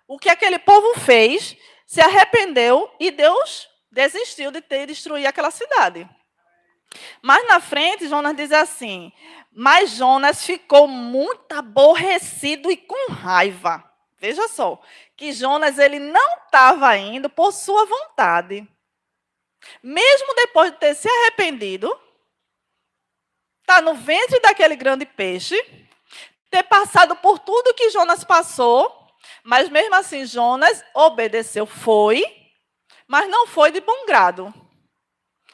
o 0.08 0.20
que 0.20 0.30
aquele 0.30 0.60
povo 0.60 1.00
fez, 1.00 1.58
se 1.86 2.00
arrependeu 2.00 2.92
e 3.00 3.10
Deus 3.10 3.68
desistiu 3.92 4.52
de 4.52 4.62
ter 4.62 4.86
destruir 4.86 5.26
aquela 5.26 5.50
cidade. 5.50 6.08
Mas 7.22 7.48
na 7.48 7.60
frente, 7.60 8.08
Jonas 8.08 8.36
diz 8.36 8.52
assim: 8.52 9.12
Mas 9.52 9.92
Jonas 9.92 10.46
ficou 10.46 10.88
muito 10.88 11.54
aborrecido 11.54 12.72
e 12.72 12.78
com 12.78 13.12
raiva. 13.12 13.84
Veja 14.20 14.48
só, 14.48 14.82
que 15.16 15.32
Jonas 15.32 15.78
ele 15.78 16.00
não 16.00 16.38
estava 16.46 16.98
indo 16.98 17.30
por 17.30 17.52
sua 17.52 17.86
vontade. 17.86 18.68
Mesmo 19.82 20.34
depois 20.36 20.72
de 20.72 20.78
ter 20.78 20.96
se 20.96 21.08
arrependido, 21.08 21.98
está 23.62 23.82
no 23.82 23.94
ventre 23.94 24.40
daquele 24.40 24.76
grande 24.76 25.06
peixe, 25.06 25.56
ter 26.50 26.64
passado 26.64 27.16
por 27.18 27.38
tudo 27.38 27.74
que 27.74 27.90
Jonas 27.90 28.24
passou, 28.24 29.08
mas 29.44 29.70
mesmo 29.70 29.96
assim 29.96 30.26
Jonas 30.26 30.84
obedeceu, 30.94 31.66
foi, 31.66 32.24
mas 33.08 33.30
não 33.30 33.46
foi 33.48 33.72
de 33.72 33.82
bom 33.82 34.06
grado. 34.06 34.54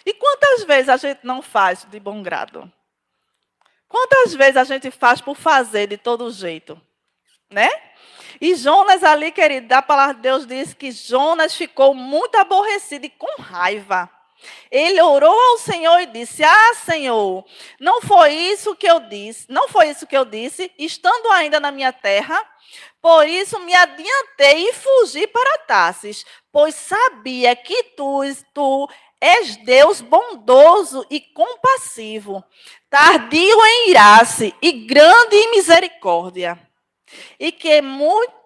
E 0.05 0.13
quantas 0.13 0.63
vezes 0.63 0.89
a 0.89 0.97
gente 0.97 1.21
não 1.23 1.41
faz 1.41 1.85
de 1.85 1.99
bom 1.99 2.21
grado? 2.21 2.71
Quantas 3.87 4.33
vezes 4.33 4.57
a 4.57 4.63
gente 4.63 4.89
faz 4.89 5.21
por 5.21 5.35
fazer 5.35 5.87
de 5.87 5.97
todo 5.97 6.31
jeito? 6.31 6.79
Né? 7.49 7.69
E 8.39 8.55
Jonas 8.55 9.03
ali, 9.03 9.31
querido, 9.31 9.73
a 9.73 9.81
palavra 9.81 10.15
de 10.15 10.21
Deus 10.21 10.45
diz 10.45 10.73
que 10.73 10.91
Jonas 10.91 11.55
ficou 11.55 11.93
muito 11.93 12.35
aborrecido 12.35 13.05
e 13.05 13.09
com 13.09 13.41
raiva. 13.41 14.09
Ele 14.69 15.01
orou 15.01 15.33
ao 15.33 15.57
Senhor 15.57 15.99
e 16.01 16.05
disse: 16.07 16.43
Ah, 16.43 16.73
Senhor, 16.83 17.45
não 17.79 18.01
foi 18.01 18.33
isso 18.33 18.75
que 18.75 18.87
eu 18.87 18.99
disse, 18.99 19.45
não 19.49 19.67
foi 19.67 19.89
isso 19.89 20.05
que 20.05 20.17
eu 20.17 20.25
disse, 20.25 20.71
estando 20.77 21.31
ainda 21.31 21.59
na 21.59 21.71
minha 21.71 21.93
terra. 21.93 22.39
Por 23.01 23.27
isso 23.27 23.59
me 23.59 23.73
adiantei 23.73 24.69
e 24.69 24.73
fugi 24.73 25.27
para 25.27 25.59
Tarsis, 25.59 26.25
pois 26.51 26.73
sabia 26.73 27.55
que 27.55 27.83
tu, 27.95 28.21
tu 28.53 28.89
és 29.19 29.57
Deus 29.57 30.01
bondoso 30.01 31.05
e 31.09 31.19
compassivo, 31.19 32.43
tardio 32.89 33.65
em 33.65 33.89
irar-se 33.89 34.53
e 34.61 34.71
grande 34.71 35.35
em 35.35 35.51
misericórdia 35.51 36.59
e 37.39 37.51
que, 37.51 37.81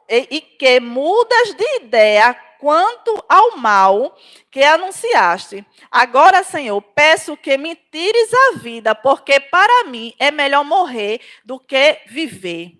e 0.09 0.41
que 0.41 0.79
mudas 0.79 1.53
de 1.55 1.75
ideia 1.77 2.33
quanto 2.59 3.23
ao 3.29 3.57
mal 3.57 4.15
que 4.49 4.63
anunciaste. 4.63 5.65
Agora, 5.91 6.43
Senhor, 6.43 6.81
peço 6.81 7.37
que 7.37 7.57
me 7.57 7.75
tires 7.75 8.33
a 8.33 8.57
vida, 8.57 8.95
porque 8.95 9.39
para 9.39 9.85
mim 9.85 10.13
é 10.19 10.31
melhor 10.31 10.63
morrer 10.63 11.21
do 11.45 11.59
que 11.59 12.01
viver. 12.07 12.73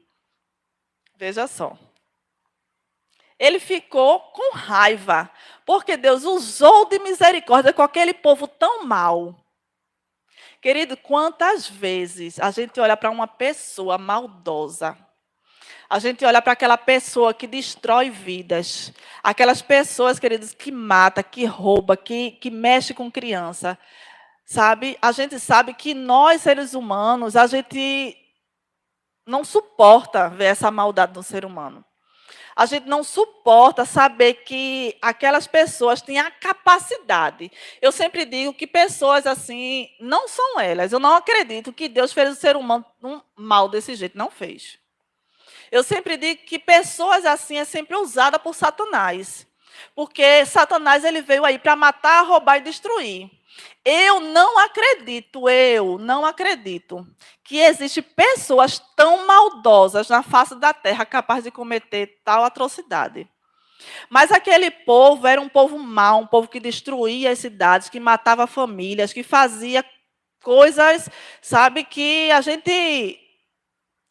Veja 1.16 1.48
só. 1.48 1.78
Ele 3.40 3.60
ficou 3.60 4.20
com 4.20 4.56
raiva, 4.56 5.32
porque 5.66 5.96
Deus 5.96 6.24
usou 6.24 6.86
de 6.86 6.98
misericórdia 7.00 7.72
com 7.72 7.84
aquele 7.84 8.14
povo 8.14 8.48
tão 8.48 8.84
mal. 8.84 9.36
Querido, 10.60 10.98
quantas 10.98 11.68
vezes 11.68 12.40
a 12.40 12.50
gente 12.50 12.80
olha 12.80 12.98
para 12.98 13.12
uma 13.12 13.28
pessoa 13.28 13.98
maldosa, 13.98 14.98
a 15.90 16.00
gente 16.00 16.26
olha 16.26 16.42
para 16.42 16.54
aquela 16.54 16.78
pessoa 16.78 17.34
que 17.34 17.48
destrói 17.48 18.10
vidas, 18.10 18.94
aquelas 19.24 19.62
pessoas, 19.62 20.20
queridos, 20.20 20.54
que 20.54 20.72
mata, 20.72 21.24
que 21.24 21.46
rouba, 21.46 21.96
que, 21.96 22.32
que 22.32 22.52
mexe 22.52 22.94
com 22.94 23.10
criança, 23.10 23.78
sabe? 24.46 24.98
A 25.02 25.12
gente 25.12 25.40
sabe 25.40 25.74
que 25.74 25.94
nós, 25.94 26.42
seres 26.42 26.74
humanos, 26.74 27.36
a 27.36 27.48
gente 27.48 28.18
não 29.26 29.46
suporta 29.46 30.30
ver 30.30 30.46
essa 30.46 30.70
maldade 30.70 31.14
no 31.16 31.24
ser 31.24 31.46
humano. 31.46 31.84
A 32.54 32.66
gente 32.66 32.88
não 32.88 33.04
suporta 33.04 33.86
saber 33.86 34.34
que 34.44 34.98
aquelas 35.00 35.46
pessoas 35.46 36.02
têm 36.02 36.18
a 36.18 36.32
capacidade. 36.32 37.52
Eu 37.80 37.92
sempre 37.92 38.26
digo 38.26 38.52
que 38.52 38.66
pessoas 38.66 39.28
assim 39.28 39.88
não 40.00 40.28
são 40.28 40.60
elas. 40.60 40.92
Eu 40.92 41.00
não 41.00 41.14
acredito 41.14 41.72
que 41.72 41.88
Deus 41.88 42.12
fez 42.12 42.32
o 42.32 42.36
ser 42.36 42.58
humano 42.58 42.84
um 43.04 43.22
mal 43.36 43.70
desse 43.70 43.94
jeito. 43.94 44.18
Não 44.18 44.32
fez. 44.32 44.80
Eu 45.72 45.84
sempre 45.84 46.18
digo 46.18 46.44
que 46.44 46.60
pessoas 46.60 47.26
assim 47.26 47.58
é 47.58 47.66
sempre 47.66 47.96
usada 47.96 48.40
por 48.40 48.56
Satanás. 48.56 49.48
Porque 49.96 50.46
Satanás 50.46 51.04
ele 51.04 51.22
veio 51.22 51.46
aí 51.46 51.60
para 51.60 51.76
matar, 51.76 52.26
roubar 52.26 52.58
e 52.58 52.62
destruir. 52.62 53.30
Eu 53.84 54.20
não 54.20 54.60
acredito, 54.60 55.50
eu 55.50 55.98
não 55.98 56.26
acredito 56.26 57.08
que 57.44 57.58
existe 57.58 58.02
pessoas 58.02 58.82
tão 58.96 59.26
maldosas 59.26 60.10
na 60.10 60.22
face 60.22 60.56
da 60.56 60.74
terra 60.74 61.06
capazes 61.06 61.46
de 61.46 61.52
cometer 61.52 62.20
tal 62.24 62.44
atrocidade. 62.44 63.28
Mas 64.10 64.32
aquele 64.32 64.70
povo 64.70 65.26
era 65.26 65.40
um 65.40 65.48
povo 65.48 65.80
mau, 65.80 66.20
um 66.22 66.28
povo 66.28 66.48
que 66.48 66.60
destruía 66.60 67.32
as 67.32 67.40
cidades, 67.40 67.90
que 67.90 68.00
matava 68.00 68.48
famílias, 68.48 69.14
que 69.14 69.24
fazia 69.24 69.86
coisas, 70.44 71.10
sabe, 71.42 71.84
que 71.84 72.32
a 72.32 72.42
gente 72.42 73.20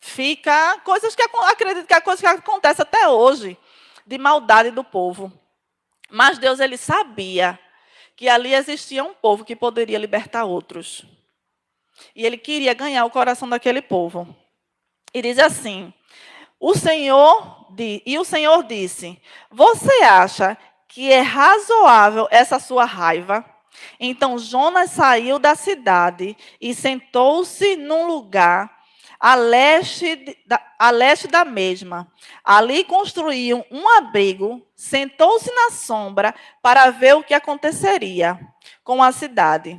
fica 0.07 0.79
coisas 0.85 1.15
que 1.15 1.23
acredito 1.23 1.87
que 1.87 1.95
é 1.95 2.01
coisa 2.01 2.21
que 2.21 2.27
acontece 2.27 2.81
até 2.81 3.09
hoje 3.09 3.59
de 4.07 4.17
maldade 4.17 4.71
do 4.71 4.85
povo. 4.85 5.33
Mas 6.09 6.39
Deus 6.39 6.61
ele 6.61 6.77
sabia 6.77 7.59
que 8.15 8.29
ali 8.29 8.55
existia 8.55 9.03
um 9.03 9.13
povo 9.13 9.45
que 9.45 9.57
poderia 9.57 9.99
libertar 9.99 10.45
outros. 10.45 11.05
E 12.15 12.25
ele 12.25 12.39
queria 12.39 12.73
ganhar 12.73 13.05
o 13.05 13.11
coração 13.11 13.49
daquele 13.49 13.83
povo. 13.83 14.35
E 15.13 15.21
diz 15.21 15.39
assim: 15.39 15.93
O 16.61 16.75
Senhor 16.75 17.67
e 17.79 18.19
o 18.19 18.25
Senhor 18.25 18.63
disse: 18.63 19.21
Você 19.51 20.03
acha 20.05 20.57
que 20.87 21.13
é 21.13 21.21
razoável 21.21 22.29
essa 22.31 22.61
sua 22.61 22.85
raiva? 22.85 23.45
Então 23.99 24.39
Jonas 24.39 24.91
saiu 24.91 25.39
da 25.39 25.55
cidade 25.55 26.37
e 26.61 26.75
sentou-se 26.75 27.77
num 27.77 28.07
lugar 28.07 28.76
a 29.19 29.35
leste, 29.35 30.37
da, 30.47 30.61
a 30.79 30.91
leste 30.91 31.29
da 31.29 31.45
mesma. 31.45 32.11
Ali 32.45 32.85
construíam 32.85 33.65
um 33.71 33.89
abrigo, 33.97 34.65
sentou-se 34.75 35.51
na 35.53 35.71
sombra 35.71 36.35
para 36.63 36.91
ver 36.91 37.15
o 37.15 37.23
que 37.23 37.35
aconteceria 37.35 38.39
com 38.83 39.03
a 39.03 39.13
cidade. 39.13 39.79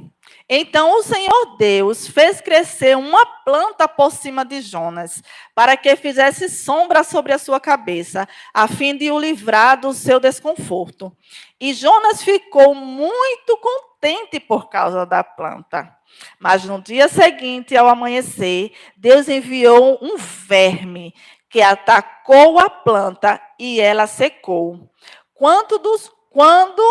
Então 0.50 0.98
o 0.98 1.04
Senhor 1.04 1.58
Deus 1.58 2.08
fez 2.08 2.42
crescer 2.42 2.98
uma 2.98 3.26
planta 3.44 3.88
por 3.88 4.12
cima 4.12 4.44
de 4.46 4.62
Jonas, 4.62 5.22
para 5.54 5.76
que 5.76 5.96
fizesse 5.96 6.50
sombra 6.50 7.04
sobre 7.04 7.34
a 7.34 7.38
sua 7.38 7.60
cabeça, 7.60 8.28
a 8.54 8.68
fim 8.68 8.98
de 8.98 9.12
o 9.12 9.20
livrar 9.20 9.80
do 9.80 9.94
seu 9.94 10.20
desconforto. 10.20 11.16
E 11.60 11.74
Jonas 11.74 12.22
ficou 12.22 12.76
muito 12.76 13.58
contente 13.58 14.40
por 14.40 14.70
causa 14.70 15.06
da 15.06 15.24
planta. 15.24 15.96
Mas 16.40 16.64
no 16.64 16.82
dia 16.82 17.08
seguinte, 17.08 17.76
ao 17.76 17.88
amanhecer, 17.88 18.72
Deus 18.96 19.28
enviou 19.28 19.98
um 20.02 20.18
verme 20.18 21.14
que 21.50 21.62
atacou 21.62 22.60
a 22.60 22.70
planta 22.70 23.42
e 23.60 23.80
ela 23.80 24.06
secou. 24.06 24.90
Quando, 25.34 25.80
dos, 25.80 26.12
quando 26.30 26.82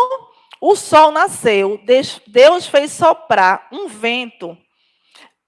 o 0.59 0.75
sol 0.75 1.11
nasceu, 1.11 1.79
Deus 2.27 2.67
fez 2.67 2.91
soprar 2.91 3.67
um 3.71 3.87
vento, 3.87 4.57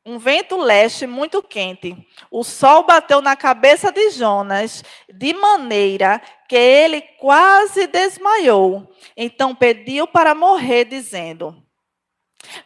um 0.09 0.17
vento 0.17 0.57
leste 0.57 1.05
muito 1.05 1.43
quente. 1.43 1.95
O 2.31 2.43
sol 2.43 2.83
bateu 2.83 3.21
na 3.21 3.35
cabeça 3.35 3.91
de 3.91 4.09
Jonas 4.09 4.83
de 5.07 5.33
maneira 5.35 6.19
que 6.47 6.55
ele 6.55 7.01
quase 7.19 7.85
desmaiou. 7.85 8.91
Então 9.15 9.53
pediu 9.53 10.07
para 10.07 10.33
morrer, 10.33 10.85
dizendo: 10.85 11.55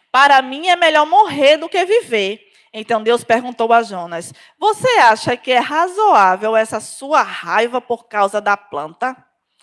Para 0.10 0.42
mim 0.42 0.70
é 0.70 0.78
melhor 0.78 1.06
morrer 1.06 1.58
do 1.58 1.68
que 1.68 1.84
viver. 1.84 2.40
Então 2.72 3.04
Deus 3.04 3.26
perguntou 3.26 3.74
a 3.74 3.84
Jonas: 3.84 4.34
Você 4.58 4.88
acha 5.00 5.36
que 5.36 5.52
é 5.52 5.60
razoável 5.60 6.56
essa 6.56 6.80
sua 6.80 7.22
raiva 7.24 7.82
por 7.82 8.08
causa 8.08 8.40
da 8.40 8.56
planta? 8.56 9.18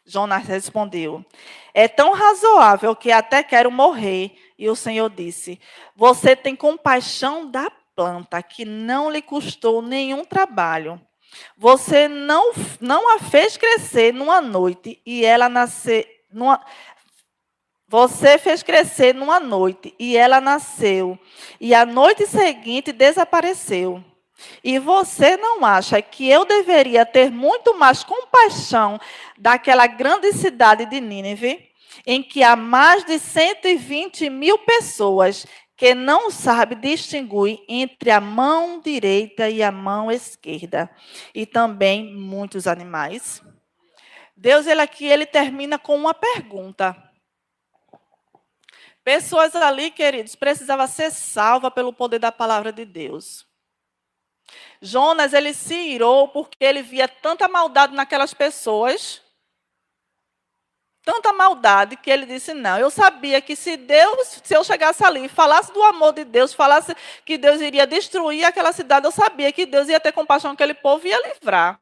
Jonas 0.04 0.44
respondeu: 0.46 1.24
É 1.72 1.88
tão 1.88 2.12
razoável 2.12 2.94
que 2.94 3.10
até 3.10 3.42
quero 3.42 3.70
morrer. 3.70 4.36
E 4.60 4.68
o 4.68 4.76
Senhor 4.76 5.08
disse: 5.08 5.58
Você 5.96 6.36
tem 6.36 6.54
compaixão 6.54 7.50
da 7.50 7.70
planta, 7.96 8.42
que 8.42 8.66
não 8.66 9.10
lhe 9.10 9.22
custou 9.22 9.80
nenhum 9.80 10.22
trabalho. 10.22 11.00
Você 11.56 12.06
não, 12.06 12.52
não 12.78 13.16
a 13.16 13.18
fez 13.18 13.56
crescer 13.56 14.12
numa 14.12 14.38
noite 14.42 15.00
e 15.06 15.24
ela 15.24 15.48
nasceu. 15.48 16.04
Numa, 16.30 16.62
você 17.88 18.36
fez 18.36 18.62
crescer 18.62 19.14
numa 19.14 19.40
noite 19.40 19.94
e 19.98 20.14
ela 20.14 20.42
nasceu, 20.42 21.18
e 21.58 21.74
a 21.74 21.86
noite 21.86 22.26
seguinte 22.26 22.92
desapareceu. 22.92 24.04
E 24.62 24.78
você 24.78 25.38
não 25.38 25.64
acha 25.64 26.00
que 26.02 26.28
eu 26.28 26.44
deveria 26.44 27.06
ter 27.06 27.30
muito 27.30 27.76
mais 27.78 28.04
compaixão 28.04 29.00
daquela 29.38 29.86
grande 29.86 30.32
cidade 30.34 30.84
de 30.84 31.00
Nínive, 31.00 31.69
em 32.06 32.22
que 32.22 32.42
há 32.42 32.56
mais 32.56 33.04
de 33.04 33.18
120 33.18 34.30
mil 34.30 34.58
pessoas 34.58 35.46
que 35.76 35.94
não 35.94 36.30
sabem 36.30 36.78
distinguir 36.78 37.64
entre 37.68 38.10
a 38.10 38.20
mão 38.20 38.80
direita 38.80 39.48
e 39.48 39.62
a 39.62 39.72
mão 39.72 40.10
esquerda, 40.10 40.90
e 41.34 41.46
também 41.46 42.14
muitos 42.14 42.66
animais? 42.66 43.42
Deus, 44.36 44.66
ele 44.66 44.80
aqui, 44.80 45.06
ele 45.06 45.26
termina 45.26 45.78
com 45.78 45.96
uma 45.96 46.14
pergunta. 46.14 46.96
Pessoas 49.02 49.54
ali, 49.56 49.90
queridos, 49.90 50.34
precisavam 50.34 50.86
ser 50.86 51.10
salvas 51.10 51.72
pelo 51.72 51.92
poder 51.92 52.18
da 52.18 52.30
palavra 52.30 52.72
de 52.72 52.84
Deus. 52.84 53.46
Jonas, 54.80 55.32
ele 55.32 55.52
se 55.52 55.74
irou 55.74 56.28
porque 56.28 56.64
ele 56.64 56.82
via 56.82 57.08
tanta 57.08 57.48
maldade 57.48 57.94
naquelas 57.94 58.34
pessoas, 58.34 59.22
tanta 61.10 61.32
maldade, 61.32 61.96
que 61.96 62.08
ele 62.08 62.24
disse: 62.24 62.54
Não, 62.54 62.78
eu 62.78 62.88
sabia 62.88 63.40
que 63.40 63.56
se 63.56 63.76
Deus, 63.76 64.40
se 64.44 64.54
eu 64.54 64.62
chegasse 64.62 65.04
ali 65.04 65.28
falasse 65.28 65.72
do 65.72 65.82
amor 65.82 66.12
de 66.12 66.24
Deus, 66.24 66.54
falasse 66.54 66.94
que 67.24 67.36
Deus 67.36 67.60
iria 67.60 67.84
destruir 67.84 68.44
aquela 68.44 68.72
cidade, 68.72 69.06
eu 69.06 69.10
sabia 69.10 69.50
que 69.50 69.66
Deus 69.66 69.88
ia 69.88 69.98
ter 69.98 70.12
compaixão 70.12 70.50
com 70.50 70.54
aquele 70.54 70.74
povo 70.74 71.04
e 71.04 71.10
ia 71.10 71.28
livrar. 71.28 71.80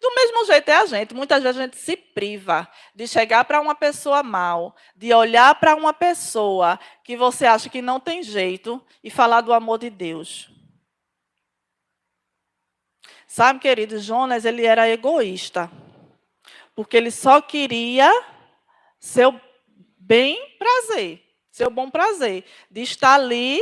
Do 0.00 0.14
mesmo 0.14 0.46
jeito 0.46 0.68
é 0.70 0.76
a 0.76 0.86
gente. 0.86 1.14
Muitas 1.14 1.42
vezes 1.42 1.60
a 1.60 1.64
gente 1.64 1.76
se 1.76 1.94
priva 1.94 2.66
de 2.94 3.06
chegar 3.06 3.44
para 3.44 3.60
uma 3.60 3.74
pessoa 3.74 4.22
mal, 4.22 4.74
de 4.96 5.12
olhar 5.12 5.54
para 5.56 5.76
uma 5.76 5.92
pessoa 5.92 6.80
que 7.04 7.16
você 7.16 7.44
acha 7.44 7.68
que 7.68 7.82
não 7.82 8.00
tem 8.00 8.22
jeito 8.22 8.82
e 9.04 9.10
falar 9.10 9.42
do 9.42 9.52
amor 9.52 9.78
de 9.78 9.90
Deus. 9.90 10.50
Sabe, 13.26 13.60
querido, 13.60 13.98
Jonas, 13.98 14.44
ele 14.44 14.64
era 14.64 14.88
egoísta. 14.88 15.70
Porque 16.74 16.96
ele 16.96 17.10
só 17.10 17.40
queria 17.40 18.10
seu 18.98 19.38
bem 19.96 20.56
prazer, 20.58 21.22
seu 21.50 21.70
bom 21.70 21.90
prazer, 21.90 22.44
de 22.70 22.82
estar 22.82 23.14
ali, 23.14 23.60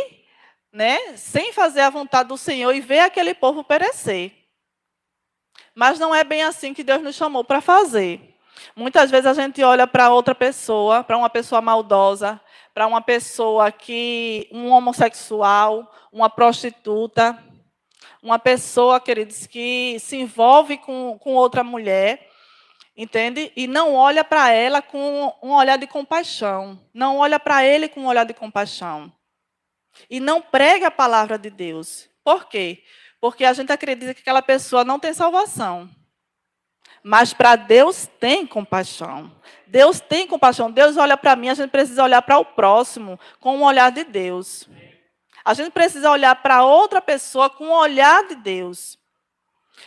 né, 0.72 1.16
sem 1.16 1.52
fazer 1.52 1.80
a 1.80 1.90
vontade 1.90 2.28
do 2.28 2.36
Senhor 2.36 2.74
e 2.74 2.80
ver 2.80 3.00
aquele 3.00 3.34
povo 3.34 3.64
perecer. 3.64 4.32
Mas 5.74 5.98
não 5.98 6.14
é 6.14 6.24
bem 6.24 6.42
assim 6.42 6.72
que 6.72 6.84
Deus 6.84 7.02
nos 7.02 7.16
chamou 7.16 7.44
para 7.44 7.60
fazer. 7.60 8.34
Muitas 8.74 9.10
vezes 9.10 9.26
a 9.26 9.34
gente 9.34 9.62
olha 9.62 9.86
para 9.86 10.10
outra 10.10 10.34
pessoa, 10.34 11.04
para 11.04 11.18
uma 11.18 11.28
pessoa 11.28 11.60
maldosa, 11.60 12.40
para 12.72 12.86
uma 12.86 13.00
pessoa 13.00 13.70
que 13.70 14.48
um 14.52 14.70
homossexual, 14.70 15.90
uma 16.12 16.30
prostituta, 16.30 17.42
uma 18.22 18.38
pessoa, 18.38 18.98
queridos, 19.00 19.46
que 19.46 19.98
se 20.00 20.16
envolve 20.16 20.78
com, 20.78 21.18
com 21.18 21.34
outra 21.34 21.62
mulher, 21.62 22.28
entende? 22.96 23.52
E 23.54 23.66
não 23.66 23.94
olha 23.94 24.24
para 24.24 24.50
ela 24.50 24.80
com 24.80 25.34
um 25.42 25.52
olhar 25.52 25.76
de 25.76 25.86
compaixão, 25.86 26.80
não 26.94 27.18
olha 27.18 27.38
para 27.38 27.64
ele 27.64 27.88
com 27.88 28.00
um 28.00 28.06
olhar 28.06 28.24
de 28.24 28.34
compaixão. 28.34 29.12
E 30.08 30.20
não 30.20 30.40
prega 30.40 30.88
a 30.88 30.90
palavra 30.90 31.38
de 31.38 31.50
Deus. 31.50 32.08
Por 32.24 32.46
quê? 32.48 32.82
Porque 33.20 33.44
a 33.44 33.52
gente 33.52 33.72
acredita 33.72 34.14
que 34.14 34.20
aquela 34.20 34.42
pessoa 34.42 34.84
não 34.84 34.98
tem 34.98 35.12
salvação. 35.14 35.88
Mas 37.02 37.32
para 37.32 37.56
Deus 37.56 38.08
tem 38.18 38.46
compaixão. 38.46 39.32
Deus 39.66 40.00
tem 40.00 40.26
compaixão. 40.26 40.70
Deus 40.70 40.96
olha 40.96 41.16
para 41.16 41.36
mim, 41.36 41.48
a 41.48 41.54
gente 41.54 41.70
precisa 41.70 42.02
olhar 42.02 42.20
para 42.22 42.38
o 42.38 42.44
próximo 42.44 43.18
com 43.40 43.58
o 43.58 43.64
olhar 43.64 43.90
de 43.90 44.04
Deus. 44.04 44.68
A 45.44 45.54
gente 45.54 45.70
precisa 45.70 46.10
olhar 46.10 46.34
para 46.36 46.64
outra 46.64 47.00
pessoa 47.00 47.48
com 47.48 47.68
o 47.68 47.78
olhar 47.78 48.26
de 48.26 48.34
Deus. 48.34 48.98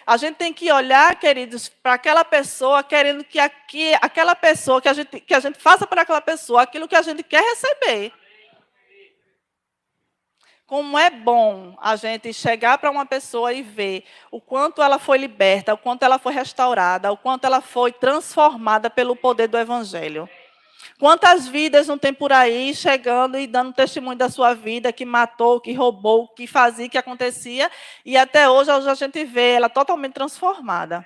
A 0.06 0.18
gente 0.18 0.36
tem 0.36 0.54
que 0.54 0.72
olhar, 0.72 1.16
queridos, 1.20 1.70
para 1.70 1.94
aquela 1.94 2.26
pessoa, 2.26 2.84
querendo 2.84 3.24
que 3.24 3.40
aqui, 3.40 3.94
aquela 4.02 4.36
pessoa, 4.36 4.82
que 4.82 4.90
a, 4.90 4.94
gente, 4.94 5.20
que 5.20 5.34
a 5.34 5.40
gente 5.40 5.60
faça 5.60 5.86
para 5.86 6.02
aquela 6.02 6.22
pessoa 6.22 6.62
aquilo 6.62 6.88
que 6.88 6.96
a 6.96 7.02
gente 7.02 7.24
quer 7.24 7.44
receber. 7.44 8.14
Como 10.66 11.00
é 11.00 11.10
bom 11.10 11.76
a 11.82 11.96
gente 11.96 12.32
chegar 12.32 12.78
para 12.78 12.92
uma 12.92 13.04
pessoa 13.06 13.52
e 13.52 13.64
ver 13.64 14.04
o 14.30 14.40
quanto 14.40 14.84
ela 14.84 15.00
foi 15.00 15.18
liberta, 15.18 15.74
o 15.74 15.78
quanto 15.78 16.04
ela 16.04 16.20
foi 16.20 16.32
restaurada, 16.32 17.12
o 17.12 17.18
quanto 17.18 17.46
ela 17.46 17.60
foi 17.60 17.92
transformada 17.92 18.88
pelo 18.88 19.16
poder 19.16 19.48
do 19.48 19.58
Evangelho. 19.58 20.30
Quantas 21.00 21.48
vidas 21.48 21.88
não 21.88 21.98
tem 21.98 22.14
por 22.14 22.34
aí 22.34 22.76
chegando 22.76 23.40
e 23.40 23.48
dando 23.48 23.72
testemunho 23.72 24.18
da 24.18 24.30
sua 24.30 24.54
vida, 24.54 24.92
que 24.92 25.06
matou, 25.06 25.62
que 25.62 25.72
roubou, 25.72 26.28
que 26.28 26.46
fazia, 26.46 26.90
que 26.90 26.98
acontecia, 26.98 27.72
e 28.06 28.18
até 28.18 28.50
hoje 28.50 28.70
a 28.70 28.94
gente 28.94 29.24
vê 29.24 29.52
ela 29.52 29.70
totalmente 29.70 30.14
transformada. 30.14 31.06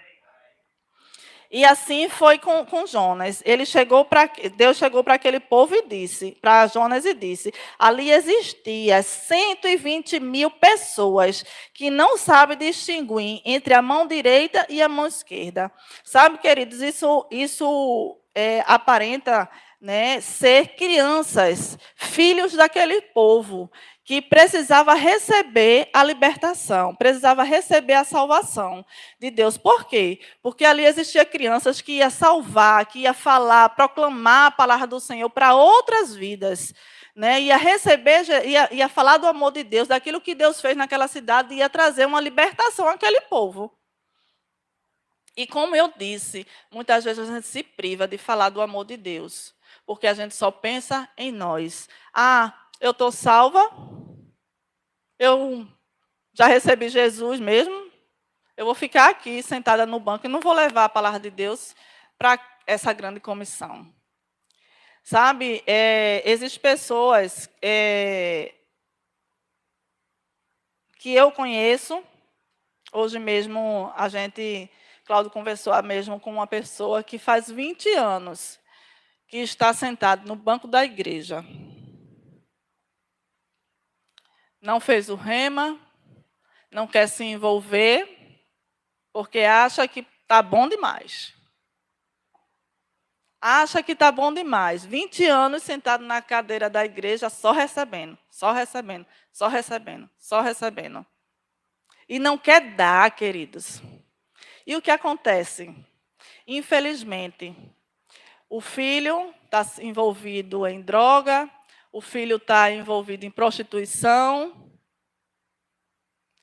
E 1.52 1.64
assim 1.64 2.10
foi 2.10 2.40
com, 2.40 2.66
com 2.66 2.88
Jonas. 2.88 3.44
Ele 3.46 3.68
chegou 3.68 4.04
para 4.04 4.28
Deus 4.58 4.76
chegou 4.76 5.04
para 5.04 5.14
aquele 5.14 5.40
povo 5.40 5.76
e 5.76 5.88
disse, 5.88 6.36
para 6.42 6.66
Jonas 6.66 7.06
e 7.06 7.14
disse: 7.14 7.54
ali 7.78 8.10
existia 8.10 9.04
120 9.04 10.20
mil 10.20 10.50
pessoas 10.50 11.46
que 11.72 11.92
não 11.92 12.18
sabem 12.18 12.58
distinguir 12.58 13.44
entre 13.46 13.76
a 13.76 13.84
mão 13.84 14.08
direita 14.08 14.66
e 14.68 14.82
a 14.82 14.90
mão 14.90 15.06
esquerda. 15.06 15.72
Sabe, 16.04 16.40
queridos, 16.40 16.82
isso, 16.82 17.28
isso 17.30 18.18
é, 18.34 18.64
aparenta 18.66 19.48
né, 19.84 20.22
ser 20.22 20.78
crianças, 20.78 21.78
filhos 21.94 22.54
daquele 22.54 23.02
povo 23.02 23.70
que 24.06 24.22
precisava 24.22 24.94
receber 24.94 25.90
a 25.94 26.02
libertação, 26.06 26.96
precisava 26.96 27.44
receber 27.44 27.96
a 27.96 28.06
salvação 28.06 28.86
de 29.20 29.30
Deus. 29.30 29.58
Por 29.58 29.84
quê? 29.84 30.22
Porque 30.42 30.64
ali 30.64 30.86
existia 30.86 31.26
crianças 31.26 31.82
que 31.82 31.98
ia 31.98 32.10
salvar, 32.10 32.86
que 32.86 33.00
ia 33.00 33.14
falar, 33.14 33.68
proclamar 33.70 34.48
a 34.48 34.52
palavra 34.52 34.88
do 34.88 35.02
Senhor 35.02 35.30
para 35.30 35.54
outras 35.54 36.16
vidas. 36.16 36.74
Né, 37.14 37.42
ia 37.42 37.58
receber, 37.58 38.24
ia, 38.46 38.74
ia 38.74 38.90
falar 38.90 39.18
do 39.18 39.28
amor 39.28 39.52
de 39.52 39.64
Deus, 39.64 39.90
daquilo 39.90 40.22
que 40.22 40.34
Deus 40.34 40.62
fez 40.62 40.78
naquela 40.78 41.10
cidade, 41.10 41.54
ia 41.54 41.70
trazer 41.70 42.08
uma 42.08 42.22
libertação 42.22 42.88
àquele 42.88 43.20
povo. 43.22 43.72
E 45.36 45.46
como 45.46 45.76
eu 45.76 45.92
disse, 45.96 46.48
muitas 46.72 47.04
vezes 47.04 47.30
a 47.30 47.36
gente 47.36 47.48
se 47.48 47.64
priva 47.64 48.08
de 48.08 48.18
falar 48.18 48.50
do 48.50 48.62
amor 48.62 48.86
de 48.86 48.96
Deus 48.96 49.54
porque 49.86 50.08
a 50.08 50.14
gente 50.14 50.36
só 50.36 50.52
pensa 50.52 51.10
em 51.18 51.32
nós. 51.32 51.90
Ah, 52.14 52.54
eu 52.80 52.92
estou 52.92 53.12
salva, 53.12 53.70
eu 55.20 55.68
já 56.34 56.48
recebi 56.48 56.90
Jesus 56.90 57.40
mesmo, 57.40 57.92
eu 58.58 58.66
vou 58.66 58.76
ficar 58.76 59.10
aqui 59.10 59.42
sentada 59.42 59.86
no 59.86 60.00
banco 60.00 60.26
e 60.26 60.30
não 60.30 60.40
vou 60.40 60.54
levar 60.54 60.86
a 60.86 60.90
palavra 60.90 61.20
de 61.20 61.30
Deus 61.30 61.76
para 62.18 62.40
essa 62.66 62.94
grande 62.94 63.20
comissão. 63.20 63.94
Sabe, 65.04 65.62
é, 65.68 66.24
existem 66.26 66.62
pessoas 66.62 67.50
é, 67.62 68.54
que 70.98 71.14
eu 71.14 71.30
conheço, 71.32 72.02
hoje 72.94 73.20
mesmo 73.20 73.92
a 73.98 74.08
gente, 74.08 74.72
Cláudio 75.04 75.30
conversou 75.32 75.82
mesmo 75.84 76.20
com 76.20 76.32
uma 76.32 76.48
pessoa 76.48 77.04
que 77.04 77.18
faz 77.18 77.50
20 77.50 77.90
anos 77.96 78.63
que 79.34 79.40
está 79.40 79.74
sentado 79.74 80.28
no 80.28 80.36
banco 80.36 80.68
da 80.68 80.86
igreja. 80.86 81.44
Não 84.62 84.80
fez 84.80 85.10
o 85.10 85.16
rema, 85.16 85.80
não 86.70 86.86
quer 86.86 87.08
se 87.08 87.24
envolver, 87.24 88.46
porque 89.12 89.40
acha 89.40 89.88
que 89.88 90.06
está 90.22 90.40
bom 90.44 90.70
demais. 90.70 91.34
Acha 93.42 93.82
que 93.82 93.94
está 93.94 94.12
bom 94.12 94.32
demais. 94.32 94.86
20 94.86 95.26
anos 95.26 95.64
sentado 95.64 96.06
na 96.06 96.22
cadeira 96.22 96.70
da 96.70 96.86
igreja, 96.86 97.28
só 97.28 97.52
recebendo, 97.52 98.16
só 98.30 98.52
recebendo, 98.52 99.08
só 99.32 99.48
recebendo, 99.48 100.08
só 100.16 100.42
recebendo. 100.42 101.04
E 102.08 102.20
não 102.20 102.38
quer 102.38 102.76
dar, 102.76 103.10
queridos. 103.16 103.82
E 104.64 104.76
o 104.76 104.82
que 104.82 104.92
acontece? 104.92 105.76
Infelizmente, 106.46 107.56
o 108.56 108.62
filho 108.62 109.34
está 109.46 109.66
envolvido 109.82 110.68
em 110.68 110.80
droga, 110.80 111.50
o 111.92 112.00
filho 112.00 112.36
está 112.36 112.70
envolvido 112.70 113.26
em 113.26 113.32
prostituição. 113.32 114.72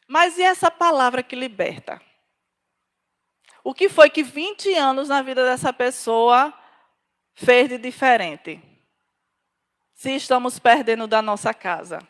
Mas 0.08 0.36
e 0.36 0.42
essa 0.42 0.72
palavra 0.72 1.22
que 1.22 1.36
liberta? 1.36 2.02
O 3.62 3.72
que 3.72 3.88
foi 3.88 4.10
que 4.10 4.24
20 4.24 4.74
anos 4.74 5.08
na 5.08 5.22
vida 5.22 5.44
dessa 5.44 5.72
pessoa 5.72 6.52
fez 7.32 7.68
de 7.68 7.78
diferente? 7.78 8.60
Se 9.94 10.10
estamos 10.16 10.58
perdendo 10.58 11.06
da 11.06 11.22
nossa 11.22 11.54
casa. 11.54 12.00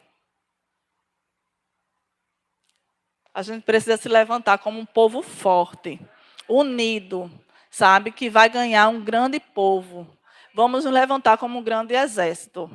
A 3.34 3.42
gente 3.42 3.64
precisa 3.64 3.98
se 3.98 4.08
levantar 4.08 4.56
como 4.56 4.80
um 4.80 4.86
povo 4.86 5.20
forte, 5.20 6.00
unido, 6.48 7.30
sabe? 7.70 8.10
Que 8.10 8.28
vai 8.28 8.48
ganhar 8.48 8.88
um 8.88 9.00
grande 9.00 9.38
povo. 9.38 10.06
Vamos 10.52 10.84
nos 10.84 10.92
levantar 10.92 11.38
como 11.38 11.58
um 11.58 11.62
grande 11.62 11.94
exército. 11.94 12.70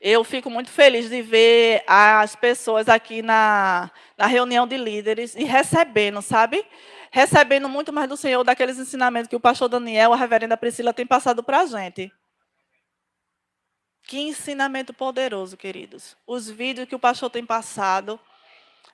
Eu 0.00 0.24
fico 0.24 0.48
muito 0.48 0.70
feliz 0.70 1.10
de 1.10 1.20
ver 1.20 1.84
as 1.86 2.34
pessoas 2.34 2.88
aqui 2.88 3.20
na, 3.20 3.90
na 4.16 4.26
reunião 4.26 4.66
de 4.66 4.76
líderes 4.76 5.34
e 5.34 5.44
recebendo, 5.44 6.22
sabe? 6.22 6.64
Recebendo 7.10 7.68
muito 7.68 7.92
mais 7.92 8.08
do 8.08 8.16
Senhor 8.16 8.42
daqueles 8.42 8.78
ensinamentos 8.78 9.28
que 9.28 9.36
o 9.36 9.40
pastor 9.40 9.68
Daniel, 9.68 10.12
a 10.12 10.16
reverenda 10.16 10.56
Priscila, 10.56 10.94
tem 10.94 11.06
passado 11.06 11.42
para 11.42 11.60
a 11.60 11.66
gente. 11.66 12.10
Que 14.02 14.18
ensinamento 14.20 14.94
poderoso, 14.94 15.56
queridos. 15.56 16.16
Os 16.26 16.48
vídeos 16.48 16.88
que 16.88 16.94
o 16.94 16.98
pastor 16.98 17.28
tem 17.28 17.44
passado 17.44 18.18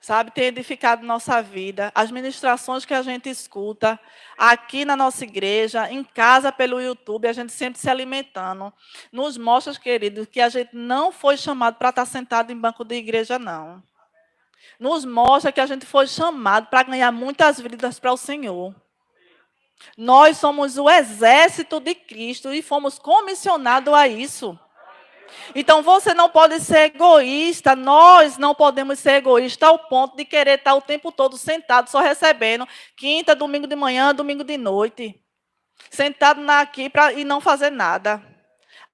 sabe, 0.03 0.33
tem 0.33 0.47
edificado 0.47 1.07
nossa 1.07 1.41
vida, 1.41 1.93
as 1.95 2.11
ministrações 2.11 2.85
que 2.85 2.93
a 2.93 3.03
gente 3.03 3.31
escuta 3.31 3.99
aqui 4.37 4.85
na 4.85 4.97
nossa 4.97 5.23
igreja, 5.23 5.89
em 5.91 6.03
casa 6.03 6.51
pelo 6.51 6.81
YouTube, 6.81 7.29
a 7.29 7.33
gente 7.33 7.53
sempre 7.53 7.81
se 7.81 7.89
alimentando, 7.89 8.73
nos 9.13 9.39
mostra, 9.39 9.73
queridos, 9.75 10.27
que 10.27 10.41
a 10.41 10.49
gente 10.49 10.71
não 10.75 11.13
foi 11.13 11.37
chamado 11.37 11.77
para 11.77 11.91
estar 11.91 12.05
sentado 12.05 12.51
em 12.51 12.59
banco 12.59 12.85
de 12.85 12.97
igreja, 12.97 13.39
não. 13.39 13.81
Nos 14.79 15.05
mostra 15.05 15.53
que 15.53 15.61
a 15.61 15.67
gente 15.67 15.87
foi 15.87 16.09
chamado 16.09 16.67
para 16.67 16.83
ganhar 16.83 17.13
muitas 17.13 17.61
vidas 17.61 18.01
para 18.01 18.13
o 18.13 18.17
Senhor. 18.17 18.75
Nós 19.97 20.37
somos 20.37 20.79
o 20.79 20.91
exército 20.91 21.79
de 21.79 21.95
Cristo 21.95 22.53
e 22.53 22.61
fomos 22.61 22.99
comissionados 22.99 23.95
a 23.95 24.09
isso. 24.09 24.59
Então 25.55 25.83
você 25.83 26.14
não 26.14 26.28
pode 26.28 26.61
ser 26.61 26.95
egoísta, 26.95 27.76
nós 27.76 28.39
não 28.39 28.55
podemos 28.55 28.99
ser 28.99 29.14
egoístas 29.14 29.68
ao 29.68 29.78
ponto 29.78 30.16
de 30.16 30.24
querer 30.24 30.59
estar 30.59 30.74
o 30.74 30.80
tempo 30.80 31.12
todo 31.12 31.37
sentado 31.37 31.89
só 31.91 32.01
recebendo 32.01 32.66
quinta, 32.97 33.35
domingo 33.35 33.66
de 33.66 33.76
manhã, 33.76 34.14
domingo 34.14 34.45
de 34.45 34.57
noite. 34.57 35.20
Sentado 35.91 36.49
aqui 36.51 36.89
pra, 36.89 37.12
e 37.12 37.24
não 37.24 37.41
fazer 37.41 37.70
nada. 37.70 38.22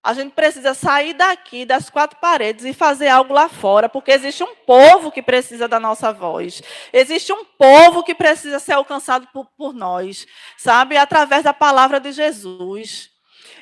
A 0.02 0.14
gente 0.14 0.32
precisa 0.32 0.74
sair 0.74 1.12
daqui, 1.12 1.64
das 1.64 1.90
quatro 1.90 2.18
paredes, 2.20 2.64
e 2.64 2.72
fazer 2.72 3.08
algo 3.08 3.34
lá 3.34 3.48
fora, 3.48 3.88
porque 3.88 4.12
existe 4.12 4.42
um 4.44 4.54
povo 4.54 5.10
que 5.10 5.20
precisa 5.20 5.66
da 5.66 5.80
nossa 5.80 6.12
voz. 6.12 6.62
Existe 6.92 7.32
um 7.32 7.44
povo 7.44 8.02
que 8.02 8.14
precisa 8.14 8.58
ser 8.58 8.72
alcançado 8.72 9.28
por, 9.32 9.46
por 9.56 9.74
nós, 9.74 10.26
sabe? 10.56 10.96
Através 10.96 11.44
da 11.44 11.52
palavra 11.52 11.98
de 12.00 12.12
Jesus. 12.12 13.10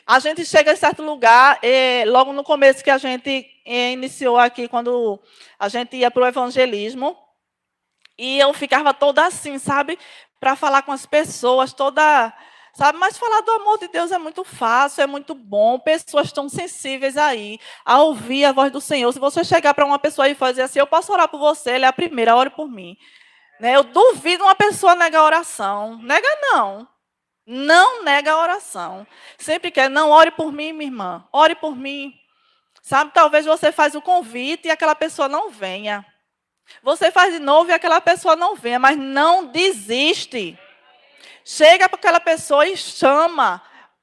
A 0.07 0.21
gente 0.21 0.45
chega 0.45 0.73
em 0.73 0.77
certo 0.77 1.03
lugar, 1.03 1.59
e, 1.63 2.05
logo 2.05 2.33
no 2.33 2.45
começo 2.45 2.85
que 2.85 2.91
a 2.91 2.99
gente 2.99 3.45
eh, 3.65 3.93
iniciou 3.93 4.39
aqui, 4.39 4.69
quando 4.69 5.21
a 5.59 5.69
gente 5.69 5.97
ia 5.97 6.11
para 6.13 6.23
o 6.23 6.27
evangelismo, 6.27 7.17
e 8.17 8.39
eu 8.39 8.53
ficava 8.55 8.95
toda 8.95 9.27
assim, 9.27 9.59
sabe? 9.59 9.99
Para 10.39 10.55
falar 10.55 10.83
com 10.83 10.93
as 10.93 11.05
pessoas, 11.07 11.73
toda. 11.73 12.33
Sabe? 12.73 12.99
Mas 12.99 13.19
falar 13.19 13.41
do 13.41 13.51
amor 13.53 13.79
de 13.79 13.89
Deus 13.89 14.13
é 14.13 14.19
muito 14.19 14.45
fácil, 14.45 15.03
é 15.03 15.07
muito 15.07 15.35
bom. 15.35 15.79
Pessoas 15.79 16.27
estão 16.27 16.49
sensíveis 16.49 17.17
aí 17.17 17.59
a 17.85 18.01
ouvir 18.03 18.45
a 18.45 18.53
voz 18.53 18.71
do 18.71 18.81
Senhor. 18.81 19.11
Se 19.13 19.19
você 19.19 19.43
chegar 19.43 19.75
para 19.75 19.87
uma 19.87 19.99
pessoa 19.99 20.29
e 20.29 20.35
fazer 20.35 20.63
assim, 20.63 20.79
eu 20.79 20.87
posso 20.87 21.13
orar 21.13 21.27
por 21.29 21.39
você, 21.39 21.73
ele 21.73 21.85
é 21.87 21.89
a 21.89 21.93
primeira, 21.93 22.37
ore 22.37 22.51
por 22.51 22.69
mim. 22.69 22.97
Né? 23.59 23.75
Eu 23.75 23.83
duvido 23.83 24.45
uma 24.45 24.55
pessoa 24.55 24.95
negar 24.95 25.25
oração. 25.25 25.99
Nega 26.03 26.29
não. 26.43 26.87
Não 27.47 28.03
nega 28.03 28.33
a 28.33 28.41
oração. 28.41 29.07
Sempre 29.39 29.71
quer, 29.71 29.89
não, 29.89 30.11
ore 30.11 30.33
por 30.33 30.53
mim, 30.53 30.73
minha 30.73 30.91
irmã. 30.91 31.25
Ore 31.33 31.55
por 31.55 31.77
mim. 31.77 32.19
Sabe, 32.83 33.13
talvez 33.15 33.47
você 33.47 33.71
faz 33.71 33.95
o 33.95 34.03
convite 34.03 34.67
e 34.67 34.71
aquela 34.71 34.95
pessoa 34.95 35.29
não 35.29 35.51
venha. 35.51 36.05
Você 36.83 37.13
faz 37.13 37.33
de 37.33 37.39
novo 37.39 37.71
e 37.71 37.73
aquela 37.73 38.01
pessoa 38.01 38.35
não 38.35 38.57
venha, 38.57 38.79
mas 38.79 38.97
não 38.97 39.47
desiste. 39.47 40.59
Chega 41.45 41.89
para 41.89 41.97
aquela 41.97 42.21
pessoa 42.21 42.67
e 42.67 42.77
chama. 42.77 43.63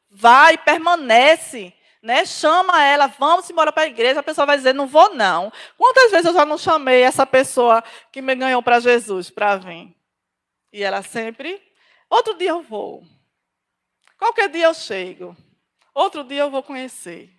Vai, 0.10 0.58
permanece. 0.58 1.74
Né? 2.02 2.26
Chama 2.26 2.84
ela, 2.84 3.08
vamos 3.08 3.50
embora 3.50 3.72
para 3.72 3.84
a 3.84 3.88
igreja. 3.88 4.22
A 4.22 4.24
pessoa 4.24 4.46
vai 4.46 4.58
dizer, 4.58 4.74
não 4.74 4.88
vou 4.88 5.14
não. 5.14 5.52
Quantas 5.78 6.12
vezes 6.12 6.26
eu 6.26 6.34
já 6.34 6.46
não 6.46 6.58
chamei 6.58 7.02
essa 7.02 7.26
pessoa 7.26 7.84
que 8.12 8.22
me 8.22 8.36
ganhou 8.36 8.62
para 8.62 8.80
Jesus 8.80 9.30
para 9.30 9.58
vir? 9.58 9.96
E 10.72 10.84
ela 10.84 11.02
sempre, 11.02 11.62
outro 12.10 12.34
dia 12.36 12.50
eu 12.50 12.62
vou. 12.62 13.04
Qualquer 14.24 14.48
dia 14.48 14.68
eu 14.68 14.74
chego. 14.74 15.36
Outro 15.94 16.24
dia 16.24 16.44
eu 16.44 16.50
vou 16.50 16.64
conhecer. 16.64 17.30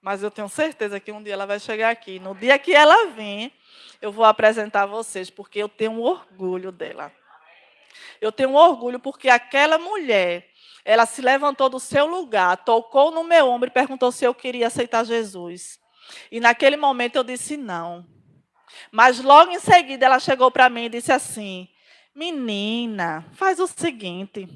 Mas 0.00 0.22
eu 0.22 0.30
tenho 0.30 0.48
certeza 0.48 0.98
que 0.98 1.12
um 1.12 1.22
dia 1.22 1.34
ela 1.34 1.44
vai 1.44 1.60
chegar 1.60 1.90
aqui. 1.90 2.18
No 2.18 2.34
dia 2.34 2.58
que 2.58 2.74
ela 2.74 3.08
vir, 3.08 3.52
eu 4.00 4.10
vou 4.10 4.24
apresentar 4.24 4.84
a 4.84 4.86
vocês, 4.86 5.28
porque 5.28 5.58
eu 5.58 5.68
tenho 5.68 6.00
orgulho 6.00 6.72
dela. 6.72 7.12
Eu 8.22 8.32
tenho 8.32 8.54
orgulho 8.54 8.98
porque 8.98 9.28
aquela 9.28 9.76
mulher, 9.76 10.48
ela 10.82 11.04
se 11.04 11.20
levantou 11.20 11.68
do 11.68 11.78
seu 11.78 12.06
lugar, 12.06 12.64
tocou 12.64 13.10
no 13.10 13.22
meu 13.22 13.46
ombro 13.50 13.68
e 13.68 13.70
perguntou 13.70 14.10
se 14.10 14.24
eu 14.24 14.34
queria 14.34 14.68
aceitar 14.68 15.04
Jesus. 15.04 15.78
E 16.30 16.40
naquele 16.40 16.78
momento 16.78 17.16
eu 17.16 17.22
disse 17.22 17.58
não. 17.58 18.06
Mas 18.90 19.20
logo 19.20 19.50
em 19.50 19.60
seguida 19.60 20.06
ela 20.06 20.18
chegou 20.18 20.50
para 20.50 20.70
mim 20.70 20.84
e 20.84 20.88
disse 20.88 21.12
assim: 21.12 21.68
Menina, 22.14 23.26
faz 23.34 23.60
o 23.60 23.66
seguinte 23.66 24.48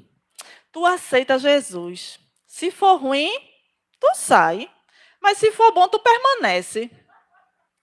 tu 0.77 0.85
aceita 0.85 1.39
Jesus. 1.39 2.19
Se 2.45 2.69
for 2.69 2.97
ruim, 2.97 3.31
tu 3.99 4.07
sai. 4.13 4.69
Mas 5.19 5.39
se 5.39 5.51
for 5.51 5.71
bom, 5.71 5.87
tu 5.87 5.99
permanece. 5.99 6.91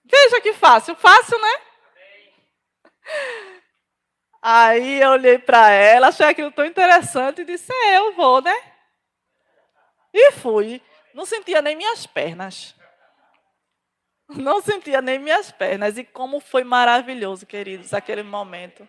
Veja 0.05 0.39
que 0.39 0.53
fácil, 0.53 0.95
fácil, 0.95 1.37
né? 1.37 1.61
Aí 4.41 5.01
eu 5.01 5.09
olhei 5.09 5.37
para 5.37 5.71
ela, 5.71 6.07
achei 6.07 6.25
aquilo 6.25 6.51
tão 6.51 6.65
interessante 6.65 7.41
e 7.41 7.45
disse: 7.45 7.69
é, 7.73 7.97
eu 7.97 8.13
vou, 8.13 8.41
né? 8.41 8.55
E 10.13 10.31
fui. 10.31 10.81
Não 11.13 11.25
sentia 11.25 11.61
nem 11.61 11.75
minhas 11.75 12.07
pernas. 12.07 12.73
Não 14.29 14.61
sentia 14.61 15.01
nem 15.01 15.19
minhas 15.19 15.51
pernas. 15.51 15.97
E 15.97 16.03
como 16.05 16.39
foi 16.39 16.63
maravilhoso, 16.63 17.45
queridos, 17.45 17.93
aquele 17.93 18.23
momento. 18.23 18.87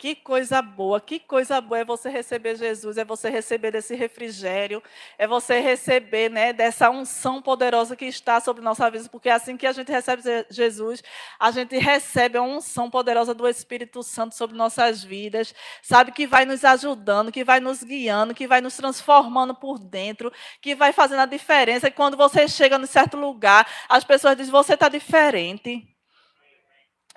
Que 0.00 0.14
coisa 0.14 0.62
boa, 0.62 0.98
que 0.98 1.20
coisa 1.20 1.60
boa 1.60 1.80
é 1.80 1.84
você 1.84 2.08
receber 2.08 2.56
Jesus, 2.56 2.96
é 2.96 3.04
você 3.04 3.28
receber 3.28 3.70
desse 3.70 3.94
refrigério, 3.94 4.82
é 5.18 5.26
você 5.26 5.60
receber 5.60 6.30
né, 6.30 6.54
dessa 6.54 6.88
unção 6.88 7.42
poderosa 7.42 7.94
que 7.94 8.06
está 8.06 8.40
sobre 8.40 8.62
nossa 8.62 8.90
vida, 8.90 9.06
porque 9.10 9.28
é 9.28 9.32
assim 9.32 9.58
que 9.58 9.66
a 9.66 9.72
gente 9.72 9.92
recebe 9.92 10.22
Jesus, 10.48 11.02
a 11.38 11.50
gente 11.50 11.76
recebe 11.76 12.38
a 12.38 12.42
unção 12.42 12.88
poderosa 12.88 13.34
do 13.34 13.46
Espírito 13.46 14.02
Santo 14.02 14.34
sobre 14.34 14.56
nossas 14.56 15.04
vidas, 15.04 15.54
sabe, 15.82 16.12
que 16.12 16.26
vai 16.26 16.46
nos 16.46 16.64
ajudando, 16.64 17.30
que 17.30 17.44
vai 17.44 17.60
nos 17.60 17.84
guiando, 17.84 18.34
que 18.34 18.46
vai 18.46 18.62
nos 18.62 18.74
transformando 18.78 19.54
por 19.54 19.78
dentro, 19.78 20.32
que 20.62 20.74
vai 20.74 20.94
fazendo 20.94 21.20
a 21.20 21.26
diferença. 21.26 21.88
E 21.88 21.90
quando 21.90 22.16
você 22.16 22.48
chega 22.48 22.76
em 22.76 22.86
certo 22.86 23.18
lugar, 23.18 23.68
as 23.86 24.02
pessoas 24.02 24.34
dizem: 24.34 24.50
você 24.50 24.72
está 24.72 24.88
diferente. 24.88 25.99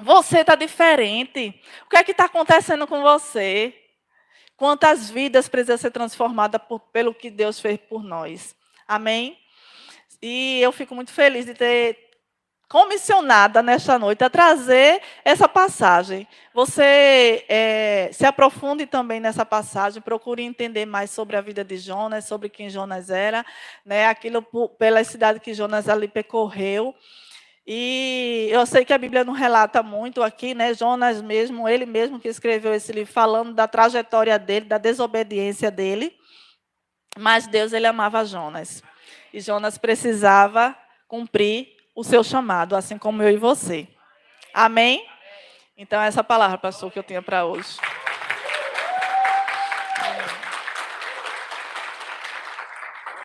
Você 0.04 0.40
está 0.40 0.54
diferente. 0.56 1.62
O 1.86 1.90
que 1.90 1.96
é 1.96 2.04
que 2.04 2.12
está 2.12 2.26
acontecendo 2.26 2.86
com 2.86 3.02
você? 3.02 3.74
Quantas 4.58 5.10
vidas 5.10 5.48
precisam 5.48 5.78
ser 5.78 5.92
transformadas 5.92 6.62
por, 6.68 6.80
pelo 6.80 7.14
que 7.14 7.32
Deus 7.32 7.60
fez 7.60 7.80
por 7.80 8.04
nós? 8.04 8.54
Amém? 8.86 9.38
E 10.22 10.60
eu 10.62 10.74
fico 10.74 10.94
muito 10.94 11.12
feliz 11.12 11.46
de 11.46 11.54
ter 11.54 12.04
comissionada 12.68 13.62
nesta 13.62 13.98
noite 13.98 14.24
a 14.24 14.30
trazer 14.30 15.02
essa 15.24 15.48
passagem. 15.48 16.28
Você 16.54 17.46
é, 17.48 18.10
se 18.12 18.26
aprofunde 18.26 18.86
também 18.86 19.20
nessa 19.20 19.46
passagem, 19.46 20.02
procure 20.02 20.44
entender 20.44 20.86
mais 20.86 21.12
sobre 21.12 21.38
a 21.38 21.42
vida 21.42 21.64
de 21.64 21.78
Jonas, 21.78 22.26
sobre 22.26 22.50
quem 22.50 22.70
Jonas 22.70 23.10
era, 23.10 23.46
né, 23.86 24.08
aquilo 24.08 24.42
pela 24.78 25.04
cidade 25.04 25.40
que 25.40 25.54
Jonas 25.54 25.88
ali 25.88 26.08
percorreu. 26.08 26.94
E 27.66 28.50
eu 28.52 28.66
sei 28.66 28.84
que 28.84 28.92
a 28.92 28.98
Bíblia 28.98 29.24
não 29.24 29.34
relata 29.34 29.82
muito 29.82 30.22
aqui, 30.22 30.54
né? 30.54 30.74
Jonas 30.74 31.22
mesmo, 31.22 31.68
ele 31.68 31.86
mesmo 31.86 32.20
que 32.20 32.28
escreveu 32.28 32.74
esse 32.74 32.92
livro, 32.92 33.12
falando 33.12 33.54
da 33.54 33.68
trajetória 33.68 34.38
dele, 34.38 34.66
da 34.66 34.78
desobediência 34.78 35.72
dele. 35.72 36.14
Mas 37.18 37.48
Deus, 37.48 37.72
ele 37.72 37.88
amava 37.88 38.26
Jonas. 38.26 38.84
E 39.34 39.40
Jonas 39.40 39.78
precisava 39.78 40.76
cumprir 41.08 41.70
o 41.96 42.04
seu 42.04 42.24
chamado, 42.24 42.76
assim 42.76 42.98
como 42.98 43.24
eu 43.24 43.30
e 43.30 43.38
você. 43.38 43.88
Amém? 44.54 45.08
Então, 45.78 46.02
essa 46.02 46.24
palavra, 46.24 46.58
pastor, 46.58 46.92
que 46.92 47.00
eu 47.00 47.04
tenho 47.04 47.24
para 47.24 47.46
hoje. 47.46 47.78